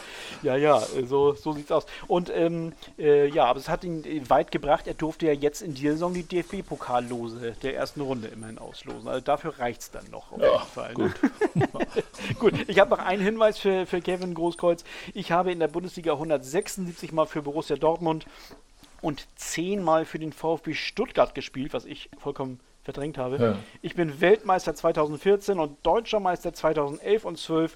[0.42, 1.86] Ja, ja, so, so sieht's aus.
[2.08, 4.88] Und ähm, äh, ja, aber es hat ihn äh, weit gebracht.
[4.88, 9.08] Er durfte ja jetzt in dieser Saison die DFB-Pokallose der ersten Runde immerhin auslosen.
[9.08, 10.94] Also dafür reicht's dann noch auf Ja, jeden Fall.
[10.94, 11.12] gut.
[11.56, 11.68] Ne?
[12.40, 14.84] gut, ich habe noch einen Hinweis für, für Kevin Großkreuz.
[15.14, 18.26] Ich habe in der Bundesliga 176 Mal für Borussia Dortmund
[19.02, 23.38] und 10 Mal für den VfB Stuttgart gespielt, was ich vollkommen verdrängt habe.
[23.38, 23.56] Ja.
[23.82, 27.76] Ich bin Weltmeister 2014 und Deutscher Meister 2011 und 12.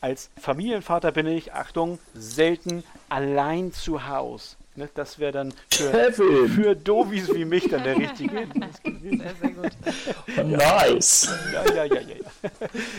[0.00, 4.56] Als Familienvater bin ich, Achtung, selten allein zu Hause.
[4.76, 9.20] Ne, das wäre dann für, für Dovis wie mich dann der richtige Hinweis gewesen.
[9.20, 10.58] Sehr, sehr gut.
[10.58, 11.30] Nice.
[11.50, 12.50] Ja, ja, ja, ja, ja.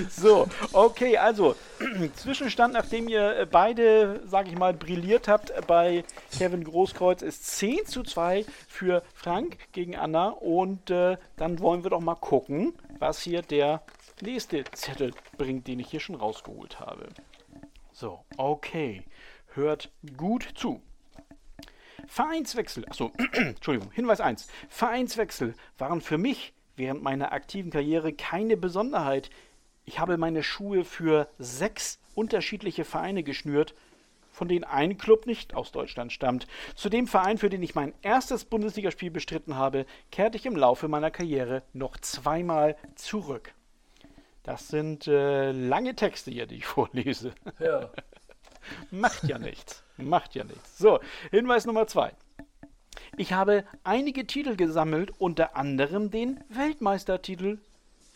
[0.09, 1.55] So, okay, also
[2.15, 6.03] Zwischenstand, nachdem ihr beide, sage ich mal, brilliert habt bei
[6.35, 10.29] Kevin Großkreuz, ist 10 zu 2 für Frank gegen Anna.
[10.29, 13.83] Und äh, dann wollen wir doch mal gucken, was hier der
[14.21, 17.09] nächste Zettel bringt, den ich hier schon rausgeholt habe.
[17.91, 19.03] So, okay.
[19.53, 20.81] Hört gut zu.
[22.07, 24.47] Vereinswechsel, achso, Entschuldigung, Hinweis 1.
[24.69, 29.29] Vereinswechsel waren für mich während meiner aktiven Karriere keine Besonderheit.
[29.85, 33.73] Ich habe meine Schuhe für sechs unterschiedliche Vereine geschnürt,
[34.31, 36.47] von denen ein Club nicht aus Deutschland stammt.
[36.75, 40.87] Zu dem Verein, für den ich mein erstes Bundesligaspiel bestritten habe, kehrte ich im Laufe
[40.87, 43.53] meiner Karriere noch zweimal zurück.
[44.47, 47.33] Das sind äh, lange Texte hier, die ich vorlese.
[47.59, 47.89] Ja.
[48.91, 49.83] Macht ja nichts.
[49.97, 50.77] Macht ja nichts.
[50.77, 52.13] So, Hinweis Nummer zwei.
[53.17, 57.59] Ich habe einige Titel gesammelt, unter anderem den Weltmeistertitel.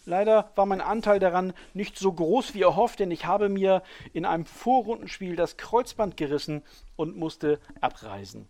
[0.05, 4.25] Leider war mein Anteil daran nicht so groß wie erhofft, denn ich habe mir in
[4.25, 6.63] einem Vorrundenspiel das Kreuzband gerissen
[6.95, 8.47] und musste abreisen.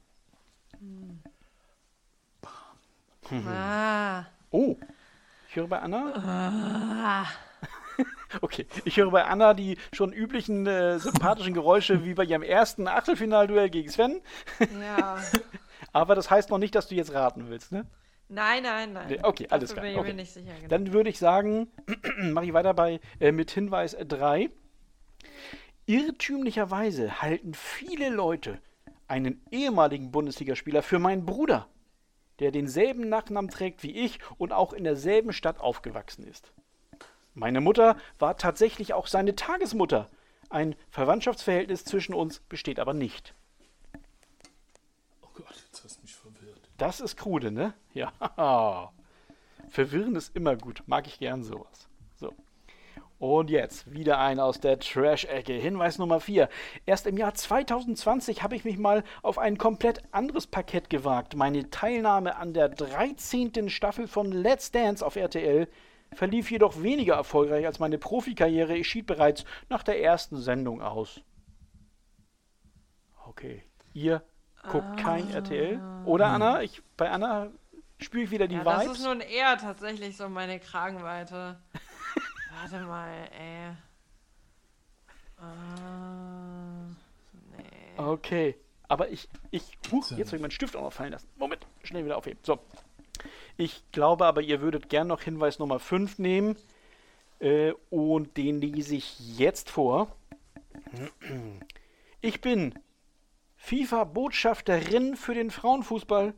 [3.47, 4.25] Ah.
[4.51, 4.77] Oh,
[5.49, 6.13] ich höre bei Anna.
[6.15, 7.50] Ah.
[8.39, 12.87] Okay, ich höre bei Anna die schon üblichen äh, sympathischen Geräusche wie bei ihrem ersten
[12.87, 14.21] Achtelfinalduell gegen Sven.
[14.81, 15.17] Ja.
[15.93, 17.85] Aber das heißt noch nicht, dass du jetzt raten willst, ne?
[18.29, 19.19] Nein, nein, nein.
[19.23, 19.83] Okay, alles klar.
[19.83, 20.07] bin ich Okay.
[20.09, 20.53] mir nicht sicher.
[20.55, 20.69] Genau.
[20.69, 21.67] Dann würde ich sagen,
[22.17, 24.49] mache ich weiter bei äh, mit Hinweis 3.
[25.85, 28.59] Irrtümlicherweise halten viele Leute
[29.07, 31.67] einen ehemaligen Bundesligaspieler für meinen Bruder,
[32.39, 36.53] der denselben Nachnamen trägt wie ich und auch in derselben Stadt aufgewachsen ist.
[37.33, 40.09] Meine Mutter war tatsächlich auch seine Tagesmutter.
[40.49, 43.33] Ein Verwandtschaftsverhältnis zwischen uns besteht aber nicht.
[45.21, 46.69] Oh Gott, jetzt hast du mich verwirrt.
[46.77, 47.73] Das ist krude, ne?
[47.93, 48.91] Ja.
[49.69, 50.83] Verwirren ist immer gut.
[50.87, 51.87] Mag ich gern sowas.
[52.15, 52.33] So.
[53.19, 55.53] Und jetzt wieder ein aus der Trash-Ecke.
[55.53, 56.49] Hinweis Nummer 4.
[56.85, 61.35] Erst im Jahr 2020 habe ich mich mal auf ein komplett anderes Parkett gewagt.
[61.35, 63.69] Meine Teilnahme an der 13.
[63.69, 65.69] Staffel von Let's Dance auf RTL
[66.13, 68.75] verlief jedoch weniger erfolgreich als meine Profikarriere.
[68.75, 71.21] Ich schied bereits nach der ersten Sendung aus.
[73.27, 73.63] Okay.
[73.93, 74.23] Ihr
[74.69, 75.79] guckt kein RTL?
[76.05, 76.61] Oder Anna?
[76.61, 77.49] Ich, bei Anna
[77.99, 78.99] spüre ich wieder die ja, das Vibes.
[78.99, 81.59] ist nun eher tatsächlich so meine Kragenweite.
[82.61, 83.71] Warte mal, ey.
[85.37, 86.85] Ah,
[87.57, 87.97] nee.
[87.97, 88.55] Okay.
[88.87, 91.29] Aber ich, ich, huch, jetzt habe ich meinen Stift auch noch fallen lassen.
[91.37, 92.39] Moment, schnell wieder aufheben.
[92.43, 92.59] So.
[93.57, 96.55] Ich glaube aber, ihr würdet gern noch Hinweis Nummer 5 nehmen.
[97.39, 100.15] Äh, und den lese ich jetzt vor.
[102.21, 102.73] Ich bin
[103.57, 106.33] FIFA-Botschafterin für den Frauenfußball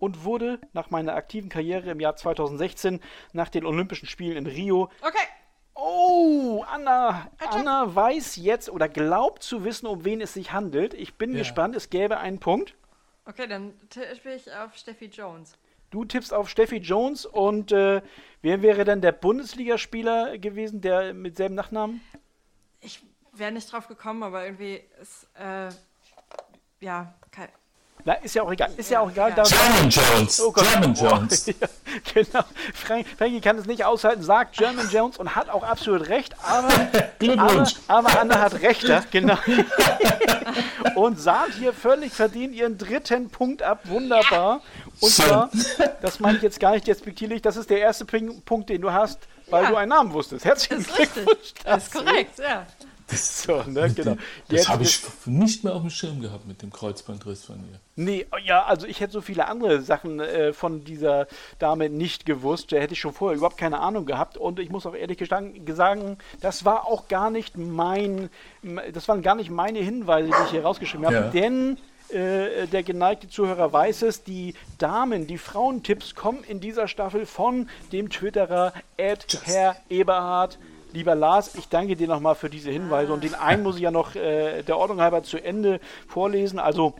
[0.00, 3.00] und wurde nach meiner aktiven Karriere im Jahr 2016
[3.32, 5.18] nach den Olympischen Spielen in Rio Okay,
[5.80, 10.92] Oh, Anna, Anna weiß jetzt oder glaubt zu wissen, um wen es sich handelt.
[10.92, 11.38] Ich bin Ja.
[11.38, 12.74] gespannt, es gäbe einen Punkt.
[13.26, 15.56] okay, dann tippe ich auf Steffi Jones.
[15.90, 18.02] Du tippst auf Steffi Jones und äh,
[18.42, 22.00] wer wäre denn der Bundesligaspieler gewesen, der mit selben Nachnamen?
[22.80, 25.68] Ich wäre nicht drauf gekommen, aber irgendwie ist, äh,
[26.80, 27.48] ja, kein,
[28.04, 28.70] Na, ist ja auch egal.
[28.76, 29.32] Ist ja, Ja, auch egal.
[29.34, 29.42] ja.
[29.42, 30.40] German Jones.
[30.42, 30.68] Oh Gott.
[30.70, 31.46] German Oh, Jones.
[31.46, 31.54] ja,
[32.12, 32.44] genau.
[32.74, 36.68] Frank, Frankie kann es nicht aushalten, sagt German Jones und hat auch absolut recht, aber,
[37.38, 39.38] aber, aber Anna hat recht, ja, genau.
[40.96, 43.80] und sahnt hier völlig verdient ihren dritten Punkt ab.
[43.84, 44.60] Wunderbar.
[45.00, 45.22] Und So.
[45.22, 45.50] zwar,
[46.02, 48.92] das meine ich jetzt gar nicht despektierlich, das ist der erste Ping- Punkt, den du
[48.92, 49.70] hast, weil Ja.
[49.70, 50.44] du einen Namen wusstest.
[50.44, 51.24] Herzlichen ist richtig.
[51.24, 51.54] Glückwunsch.
[51.64, 52.66] Das ist korrekt, ja.
[53.10, 54.16] So, ne, genau.
[54.50, 57.80] Das habe ich nicht mehr auf dem Schirm gehabt mit dem Kreuzbandriss von ihr.
[57.96, 61.26] Nee, ja, also ich hätte so viele andere Sachen äh, von dieser
[61.58, 62.70] Dame nicht gewusst.
[62.70, 64.36] Da hätte ich schon vorher überhaupt keine Ahnung gehabt.
[64.36, 68.28] Und ich muss auch ehrlich sagen, das war auch gar nicht mein,
[68.92, 71.16] das waren gar nicht meine Hinweise, die ich hier rausgeschrieben habe.
[71.16, 71.28] Ja.
[71.28, 71.78] Denn
[72.10, 77.68] äh, der geneigte Zuhörer weiß es, die Damen, die Frauentipps kommen in dieser Staffel von
[77.92, 80.58] dem Twitterer Ed Herr Eberhard.
[80.92, 83.90] Lieber Lars, ich danke dir nochmal für diese Hinweise und den einen muss ich ja
[83.90, 86.58] noch äh, der Ordnung halber zu Ende vorlesen.
[86.58, 86.94] Also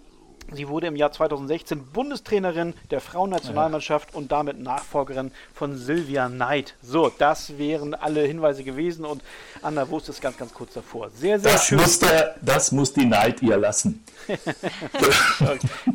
[0.53, 6.75] Sie wurde im Jahr 2016 Bundestrainerin der Frauennationalmannschaft und damit Nachfolgerin von Sylvia Neid.
[6.83, 9.23] So, das wären alle Hinweise gewesen und
[9.61, 11.11] Anna wusste es ganz, ganz kurz davor.
[11.11, 11.79] Sehr, sehr Das schön.
[11.79, 14.03] muss, der, das muss die Neid ihr lassen.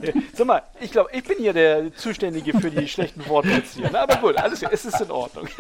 [0.01, 3.91] Äh, Sag mal, ich glaube, ich bin hier der Zuständige für die schlechten Wortwitze hier.
[3.91, 3.99] ne?
[3.99, 5.47] Aber gut, alles, es ist in Ordnung.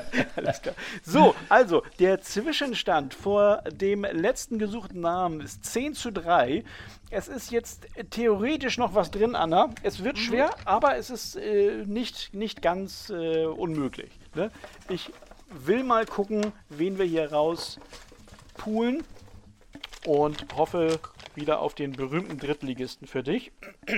[0.36, 0.74] Alles klar.
[1.02, 6.64] So, also der Zwischenstand vor dem letzten gesuchten Namen ist 10 zu 3.
[7.10, 9.70] Es ist jetzt theoretisch noch was drin, Anna.
[9.82, 14.10] Es wird schwer, aber es ist äh, nicht, nicht ganz äh, unmöglich.
[14.34, 14.50] Ne?
[14.88, 15.10] Ich
[15.50, 17.78] will mal gucken, wen wir hier raus
[18.54, 19.04] poolen
[20.06, 20.98] und hoffe
[21.34, 23.52] wieder auf den berühmten Drittligisten für dich.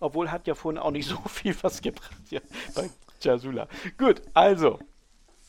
[0.00, 2.42] Obwohl hat ja vorhin auch nicht so viel was gebracht hier
[2.74, 3.68] bei Jasula.
[3.96, 4.78] Gut, also,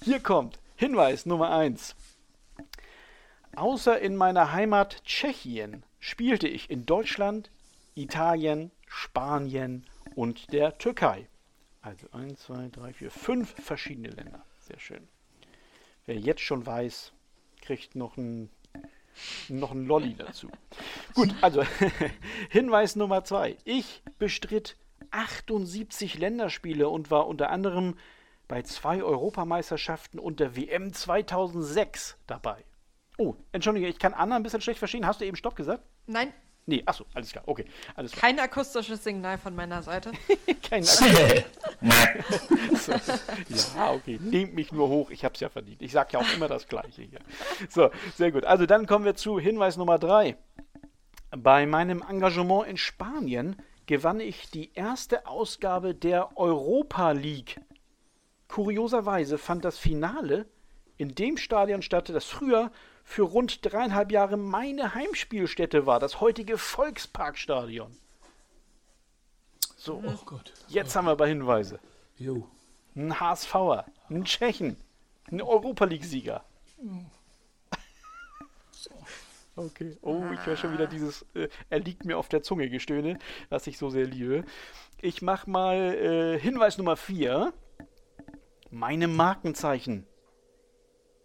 [0.02, 1.96] hier kommt Hinweis Nummer 1.
[3.56, 7.52] Außer in meiner Heimat Tschechien spielte ich in Deutschland,
[7.96, 9.86] Italien, Spanien
[10.16, 11.28] und der Türkei.
[11.82, 14.46] Also 1, 2, 3, 4, 5 verschiedene Länder.
[14.60, 15.08] Sehr schön.
[16.06, 17.12] Wer jetzt schon weiß,
[17.62, 18.50] kriegt noch ein
[19.50, 20.50] noch ein Lolli dazu.
[21.14, 21.64] Gut, also
[22.50, 23.58] Hinweis Nummer zwei.
[23.66, 24.78] Ich bestritt
[25.12, 27.96] 78 Länderspiele und war unter anderem
[28.50, 32.66] bei zwei Europameisterschaften und der WM 2006 dabei.
[33.18, 35.06] Oh, entschuldige, ich kann Anna ein bisschen schlecht verstehen.
[35.06, 35.84] Hast du eben Stopp gesagt?
[36.08, 36.34] Nein,
[36.66, 37.66] Nee, achso, alles klar, okay.
[37.96, 38.22] Alles klar.
[38.22, 40.12] kein akustisches Signal von meiner Seite.
[40.70, 41.04] Kein so.
[43.76, 44.20] Ja, okay.
[44.22, 45.82] Nehmt mich nur hoch, ich hab's ja verdient.
[45.82, 47.22] Ich sag ja auch immer das Gleiche hier.
[47.70, 48.46] So, sehr gut.
[48.46, 50.38] Also dann kommen wir zu Hinweis Nummer drei.
[51.32, 53.56] Bei meinem Engagement in Spanien
[53.88, 57.60] gewann ich die erste Ausgabe der Europa League.
[58.50, 60.46] Kurioserweise fand das Finale
[60.98, 62.72] in dem Stadion statt, das früher
[63.06, 67.96] für rund dreieinhalb Jahre meine Heimspielstätte war, das heutige Volksparkstadion.
[69.78, 71.80] So, Oh jetzt haben wir aber Hinweise.
[72.18, 72.46] Jo.
[72.96, 74.76] Ein HSVer, ein Tschechen,
[75.32, 76.44] ein Europa League-Sieger.
[79.56, 79.98] Okay.
[80.02, 83.68] Oh, ich höre schon wieder dieses äh, Er liegt mir auf der Zunge Gestöhne, was
[83.68, 84.46] ich so sehr liebe.
[85.02, 87.54] Ich mach mal äh, Hinweis Nummer 4.
[88.72, 90.06] Meine Markenzeichen.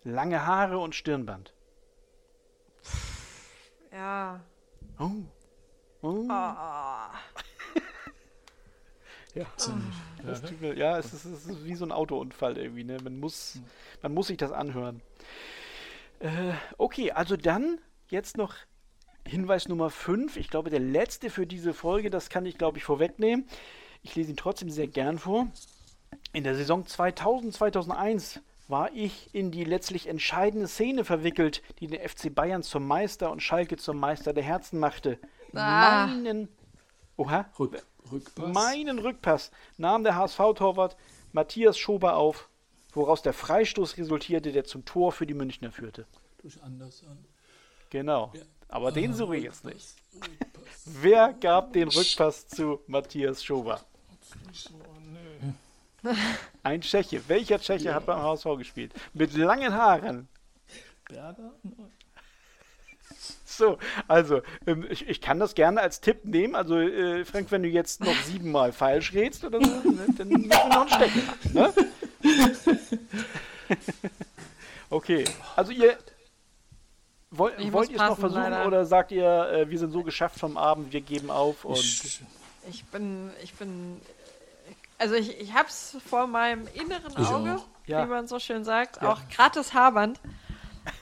[0.03, 1.53] Lange Haare und Stirnband.
[3.93, 4.41] Ja.
[4.99, 5.11] Oh.
[6.03, 6.29] Oh.
[6.31, 7.11] Ah.
[9.35, 9.47] Ja.
[10.25, 12.85] Das tut mir, ja, es ist, es ist wie so ein Autounfall irgendwie.
[12.85, 12.99] Ne?
[13.03, 13.59] Man, muss,
[14.01, 15.03] man muss sich das anhören.
[16.21, 18.55] Äh, okay, also dann jetzt noch
[19.27, 20.37] Hinweis Nummer 5.
[20.37, 23.47] Ich glaube, der letzte für diese Folge, das kann ich, glaube ich, vorwegnehmen.
[24.03, 25.49] Ich lese ihn trotzdem sehr gern vor.
[26.35, 32.07] In der Saison 2000, 2001 war ich in die letztlich entscheidende Szene verwickelt, die den
[32.07, 35.21] FC Bayern zum Meister und Schalke zum Meister der Herzen machte.
[35.55, 36.09] Ah.
[36.09, 36.49] Meinen.
[37.17, 37.47] Oha.
[37.57, 38.53] Rück, Rückpass.
[38.53, 40.97] Meinen Rückpass nahm der HSV-Torwart
[41.31, 42.49] Matthias Schober auf,
[42.93, 46.05] woraus der Freistoß resultierte, der zum Tor für die Münchner führte.
[46.39, 47.17] Durch Anderson.
[47.91, 48.33] Genau.
[48.35, 48.43] Ja.
[48.69, 49.95] Aber den Ah, suche ich jetzt nicht.
[50.17, 50.83] Rückpass.
[51.01, 53.81] Wer gab den Rückpass zu Matthias Schober?
[54.49, 54.94] Nicht so.
[56.63, 57.23] Ein Tscheche.
[57.29, 58.93] Welcher Tscheche hat beim HSV gespielt?
[59.13, 60.29] Mit langen Haaren.
[61.09, 61.53] Berger?
[63.45, 66.55] So, also, ähm, ich, ich kann das gerne als Tipp nehmen.
[66.57, 70.51] Also, äh, Frank, wenn du jetzt noch siebenmal falsch redst oder so, ne, dann müssen
[70.51, 71.73] wir noch ein Stecken ne?
[74.91, 75.25] Okay,
[75.57, 75.97] also ihr.
[77.31, 78.67] Wollt, Ich wollt ihr es noch versuchen leider.
[78.67, 81.79] oder sagt ihr, äh, wir sind so geschafft vom Abend, wir geben auf und.
[81.79, 82.21] Ich,
[82.71, 84.01] Ich bin, ich bin,
[85.05, 87.61] also ich, ich hab's vor meinem inneren Ich Auge.
[87.87, 88.05] Ja.
[88.07, 89.13] wie man so schön sagt, Ja.
[89.13, 90.19] auch gratis Haarband.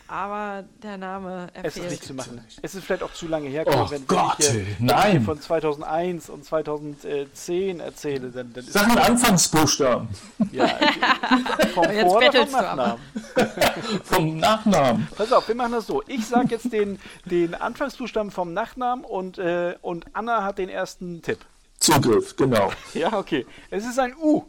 [0.08, 2.44] Aber der Name er Es ist nicht zu machen.
[2.60, 4.72] Es ist vielleicht auch zu lange her, Oh wenn, wenn Gott, ich hier, ey, wenn
[4.72, 5.10] ich nein.
[5.12, 10.08] hier von 2001 und 2010 erzähle, dann, dann ist Sag mal Anfangsbuchstaben
[10.50, 10.68] ja,
[11.74, 12.50] vom Jetzt Vor- oder vom.
[12.52, 12.98] Nachnamen.
[14.04, 15.08] vom Nachnamen.
[15.16, 16.02] Pass auf, wir machen das so.
[16.08, 21.22] Ich sage jetzt den, den Anfangsbuchstaben vom Nachnamen und, äh, und Anna hat den ersten
[21.22, 21.38] Tipp.
[21.82, 22.72] Zugriff, genau.
[22.94, 23.44] Ja, okay.
[23.70, 24.44] Es ist ein U.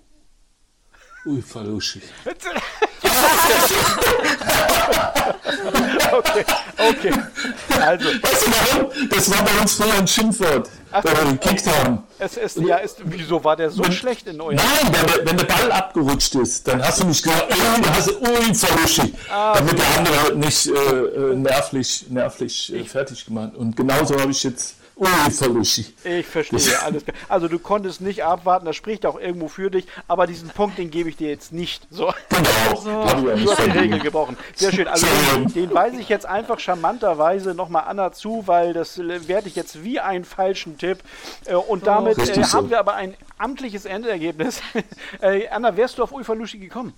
[1.26, 2.02] Ui, Falushi.
[6.12, 6.46] okay,
[6.78, 7.14] okay.
[7.82, 9.10] Also, Weißt du warum?
[9.10, 12.04] Das war bei uns früher ein Schimpfwort, weil wir gekickt haben.
[12.20, 14.58] es ist, ja, ist, wieso war der so schlecht in eurem?
[14.58, 17.90] Nein, wenn der, wenn der Ball abgerutscht ist, dann hast du nicht gesagt, oh, du
[17.90, 19.14] hast Ui, Falushi.
[19.30, 23.56] Damit der andere nicht äh, äh, nervlich, nervlich äh, fertig gemacht.
[23.56, 25.94] Und genauso habe ich jetzt Ui, Falushi.
[26.04, 27.18] Ich verstehe, alles klar.
[27.28, 30.92] Also du konntest nicht abwarten, das spricht auch irgendwo für dich, aber diesen Punkt, den
[30.92, 31.88] gebe ich dir jetzt nicht.
[31.90, 34.38] So, Genau, ja du hast die Regel gebrochen.
[34.56, 34.88] Sehr schön.
[34.88, 35.08] Also
[35.56, 39.84] den, weise ich jetzt einfach charmanterweise nochmal Anna zu, weil das äh, werde ich jetzt
[39.84, 41.00] wie einen falschen Tipp.
[41.46, 42.58] Äh, Und damit äh, so.
[42.58, 44.62] haben wir aber ein amtliches Endergebnis.
[45.22, 46.94] äh, Anna, wärst du auf Ulfalushi gekommen?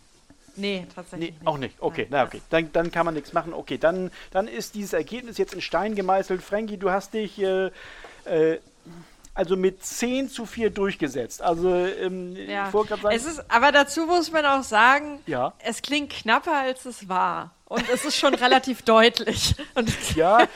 [0.57, 1.47] Nee, tatsächlich Nee, nicht.
[1.47, 1.75] auch nicht.
[1.79, 2.41] Okay, na okay.
[2.49, 3.53] Dann, dann kann man nichts machen.
[3.53, 6.41] Okay, dann, dann ist dieses Ergebnis jetzt in Stein gemeißelt.
[6.41, 7.71] Frankie, du hast dich äh,
[8.25, 8.59] äh,
[9.33, 11.41] also mit 10 zu 4 durchgesetzt.
[11.41, 12.69] Also, ähm, Ja.
[12.69, 15.53] ich sagen, Es ist, aber dazu muss man auch sagen, Ja.
[15.59, 17.51] es klingt knapper, als es war.
[17.67, 19.55] Und es ist schon relativ deutlich.
[19.73, 20.47] Und Ja,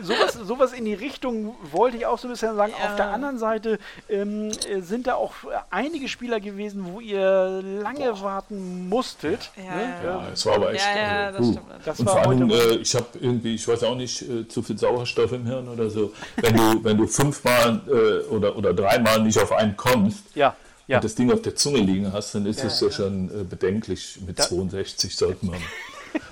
[0.00, 2.72] sowas, sowas in die Richtung wollte ich auch so ein bisschen sagen.
[2.78, 2.90] Ja.
[2.90, 5.34] Auf der anderen Seite ähm, äh, sind da auch
[5.70, 9.50] einige Spieler gewesen, wo ihr lange warten musstet.
[9.56, 9.94] Ja, ne?
[10.04, 10.10] ja.
[10.22, 10.84] Ja, es war aber echt.
[10.84, 11.66] ja, ja, also, das stimmt.
[11.84, 14.62] Das Und war vor allem, äh, ich habe irgendwie, ich weiß auch nicht, äh, zu
[14.62, 16.12] viel Sauerstoff im Hirn oder so.
[16.36, 20.54] Wenn du, wenn du fünfmal äh, oder, oder dreimal nicht auf einen kommst ja,
[20.86, 20.98] ja.
[20.98, 24.20] und das Ding auf der Zunge liegen hast, dann ist es ja, schon äh, bedenklich.
[24.24, 25.56] Mit 62 sollte man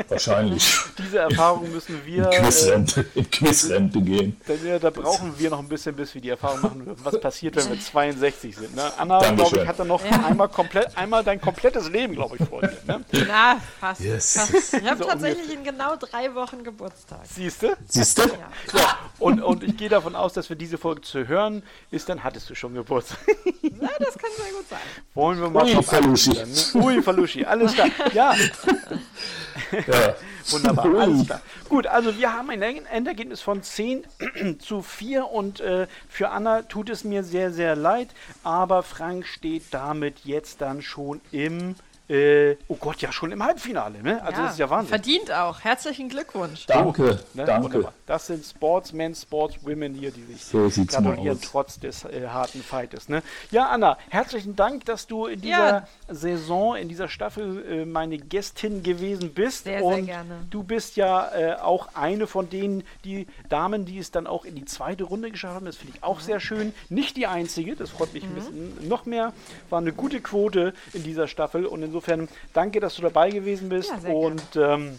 [0.08, 2.24] wahrscheinlich Diese Erfahrung müssen wir.
[2.26, 4.40] in Äh, Quizrente, in Quizrente gehen.
[4.48, 7.56] denn, äh, da brauchen wir noch ein bisschen, bis wir die Erfahrung machen, was passiert,
[7.56, 8.74] wenn wir 62 sind.
[8.76, 8.90] Ne?
[8.98, 12.60] Anna, glaube ich, hat dann noch einmal komplett, einmal dein komplettes Leben, glaube ich, vor
[12.60, 12.76] dir.
[12.86, 13.04] Ne?
[13.26, 14.00] Na, fast.
[14.00, 14.32] Yes.
[14.34, 14.74] fast.
[14.74, 17.20] Ich habe So tatsächlich in genau drei Wochen Geburtstag.
[17.24, 17.76] Siehst du?
[17.88, 18.22] Siehst du?
[18.22, 18.28] Ja.
[18.74, 22.22] Ja, und, und ich gehe davon aus, dass wenn diese Folge zu hören ist, dann
[22.24, 23.18] hattest du schon Geburtstag.
[23.62, 24.78] ja, das kann sehr gut sein.
[25.14, 26.10] Wollen wir mal Ui, dann,
[26.50, 26.84] ne?
[26.84, 27.88] Ui, Falushi, alles klar.
[28.14, 28.34] Ja,
[29.72, 30.14] Ja.
[30.50, 31.40] wunderbar, alles klar.
[31.68, 34.04] Gut, also wir haben ein Endergebnis von 10
[34.58, 38.08] zu 4 und äh, für Anna tut es mir sehr, sehr leid,
[38.42, 41.74] aber Frank steht damit jetzt dann schon im,
[42.10, 44.22] äh, oh Gott, ja, schon im Halbfinale, ne?
[44.24, 44.88] Also das ist ja Wahnsinn.
[44.88, 45.60] Verdient auch.
[45.60, 46.66] Herzlichen Glückwunsch.
[46.66, 47.44] Danke, Ne?
[47.44, 47.64] danke.
[47.64, 47.92] Wunderbar.
[48.06, 53.08] Das sind Sportsmen, Sportswomen hier, die sich So gratulieren trotz des äh, harten Fightes.
[53.08, 53.22] Ne?
[53.52, 55.86] Ja, Anna, herzlichen Dank, dass du in dieser Ja.
[56.08, 59.64] Saison, in dieser Staffel äh, meine Gästin gewesen bist.
[59.64, 60.34] Sehr, sehr Und gerne.
[60.50, 64.56] du bist ja äh, auch eine von denen, die Damen, die es dann auch in
[64.56, 65.66] die zweite Runde geschafft haben.
[65.66, 66.24] Das finde ich auch Mhm.
[66.24, 66.74] sehr schön.
[66.88, 69.32] Nicht die einzige, das freut mich ein bisschen noch mehr.
[69.68, 71.99] War eine gute Quote in dieser Staffel und insofern
[72.52, 73.90] danke, dass du dabei gewesen bist.
[74.04, 74.98] Ja, und ähm,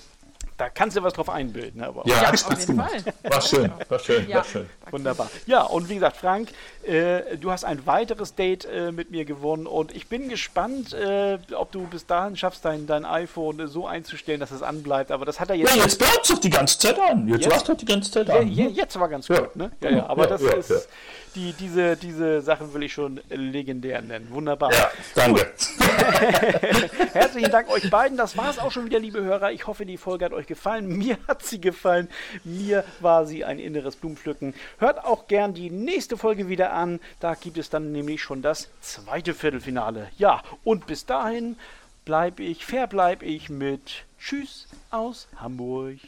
[0.58, 1.80] da kannst du was drauf einbilden.
[1.82, 2.91] ne, Aber Ja, Ja, auf jeden gemacht.
[2.91, 3.32] Fall.
[3.32, 4.38] War schön, war schön, Ja.
[4.38, 4.70] war schön.
[4.92, 5.30] Wunderbar.
[5.46, 6.50] Ja, und wie gesagt, Frank,
[6.84, 11.38] äh, du hast ein weiteres Date äh, mit mir gewonnen und ich bin gespannt, äh,
[11.56, 15.12] ob du bis dahin schaffst, dein, dein iPhone so einzustellen, dass es anbleibt.
[15.12, 15.76] Aber das hat er jetzt.
[15.76, 17.28] Ja, jetzt bleibt's doch die ganze Zeit an.
[17.28, 17.52] Jetzt, Jetzt?
[17.54, 18.52] war's doch die ganze Zeit Ja, an.
[18.52, 19.39] ja, jetzt war ganz Ja.
[19.39, 19.72] gut, ne?
[19.82, 20.70] Ja, ja, aber Ja, das ja, ist.
[20.70, 20.76] ja.
[21.34, 24.28] Die, diese, diese Sachen will ich schon legendär nennen.
[24.32, 24.74] Wunderbar.
[24.74, 25.50] Ja, danke.
[27.14, 28.18] Herzlichen Dank euch beiden.
[28.18, 29.52] Das war es auch schon wieder, liebe Hörer.
[29.52, 30.88] Ich hoffe, die Folge hat euch gefallen.
[30.98, 32.10] Mir hat sie gefallen.
[32.44, 34.54] Mir war sie ein inneres Blumenpflücken.
[34.82, 37.00] Hört auch gern die nächste Folge wieder an.
[37.20, 40.10] Da gibt es dann nämlich schon das zweite Viertelfinale.
[40.18, 41.56] Ja, und bis dahin
[42.04, 46.00] bleib ich, verbleib ich mit Tschüss aus Hamburg.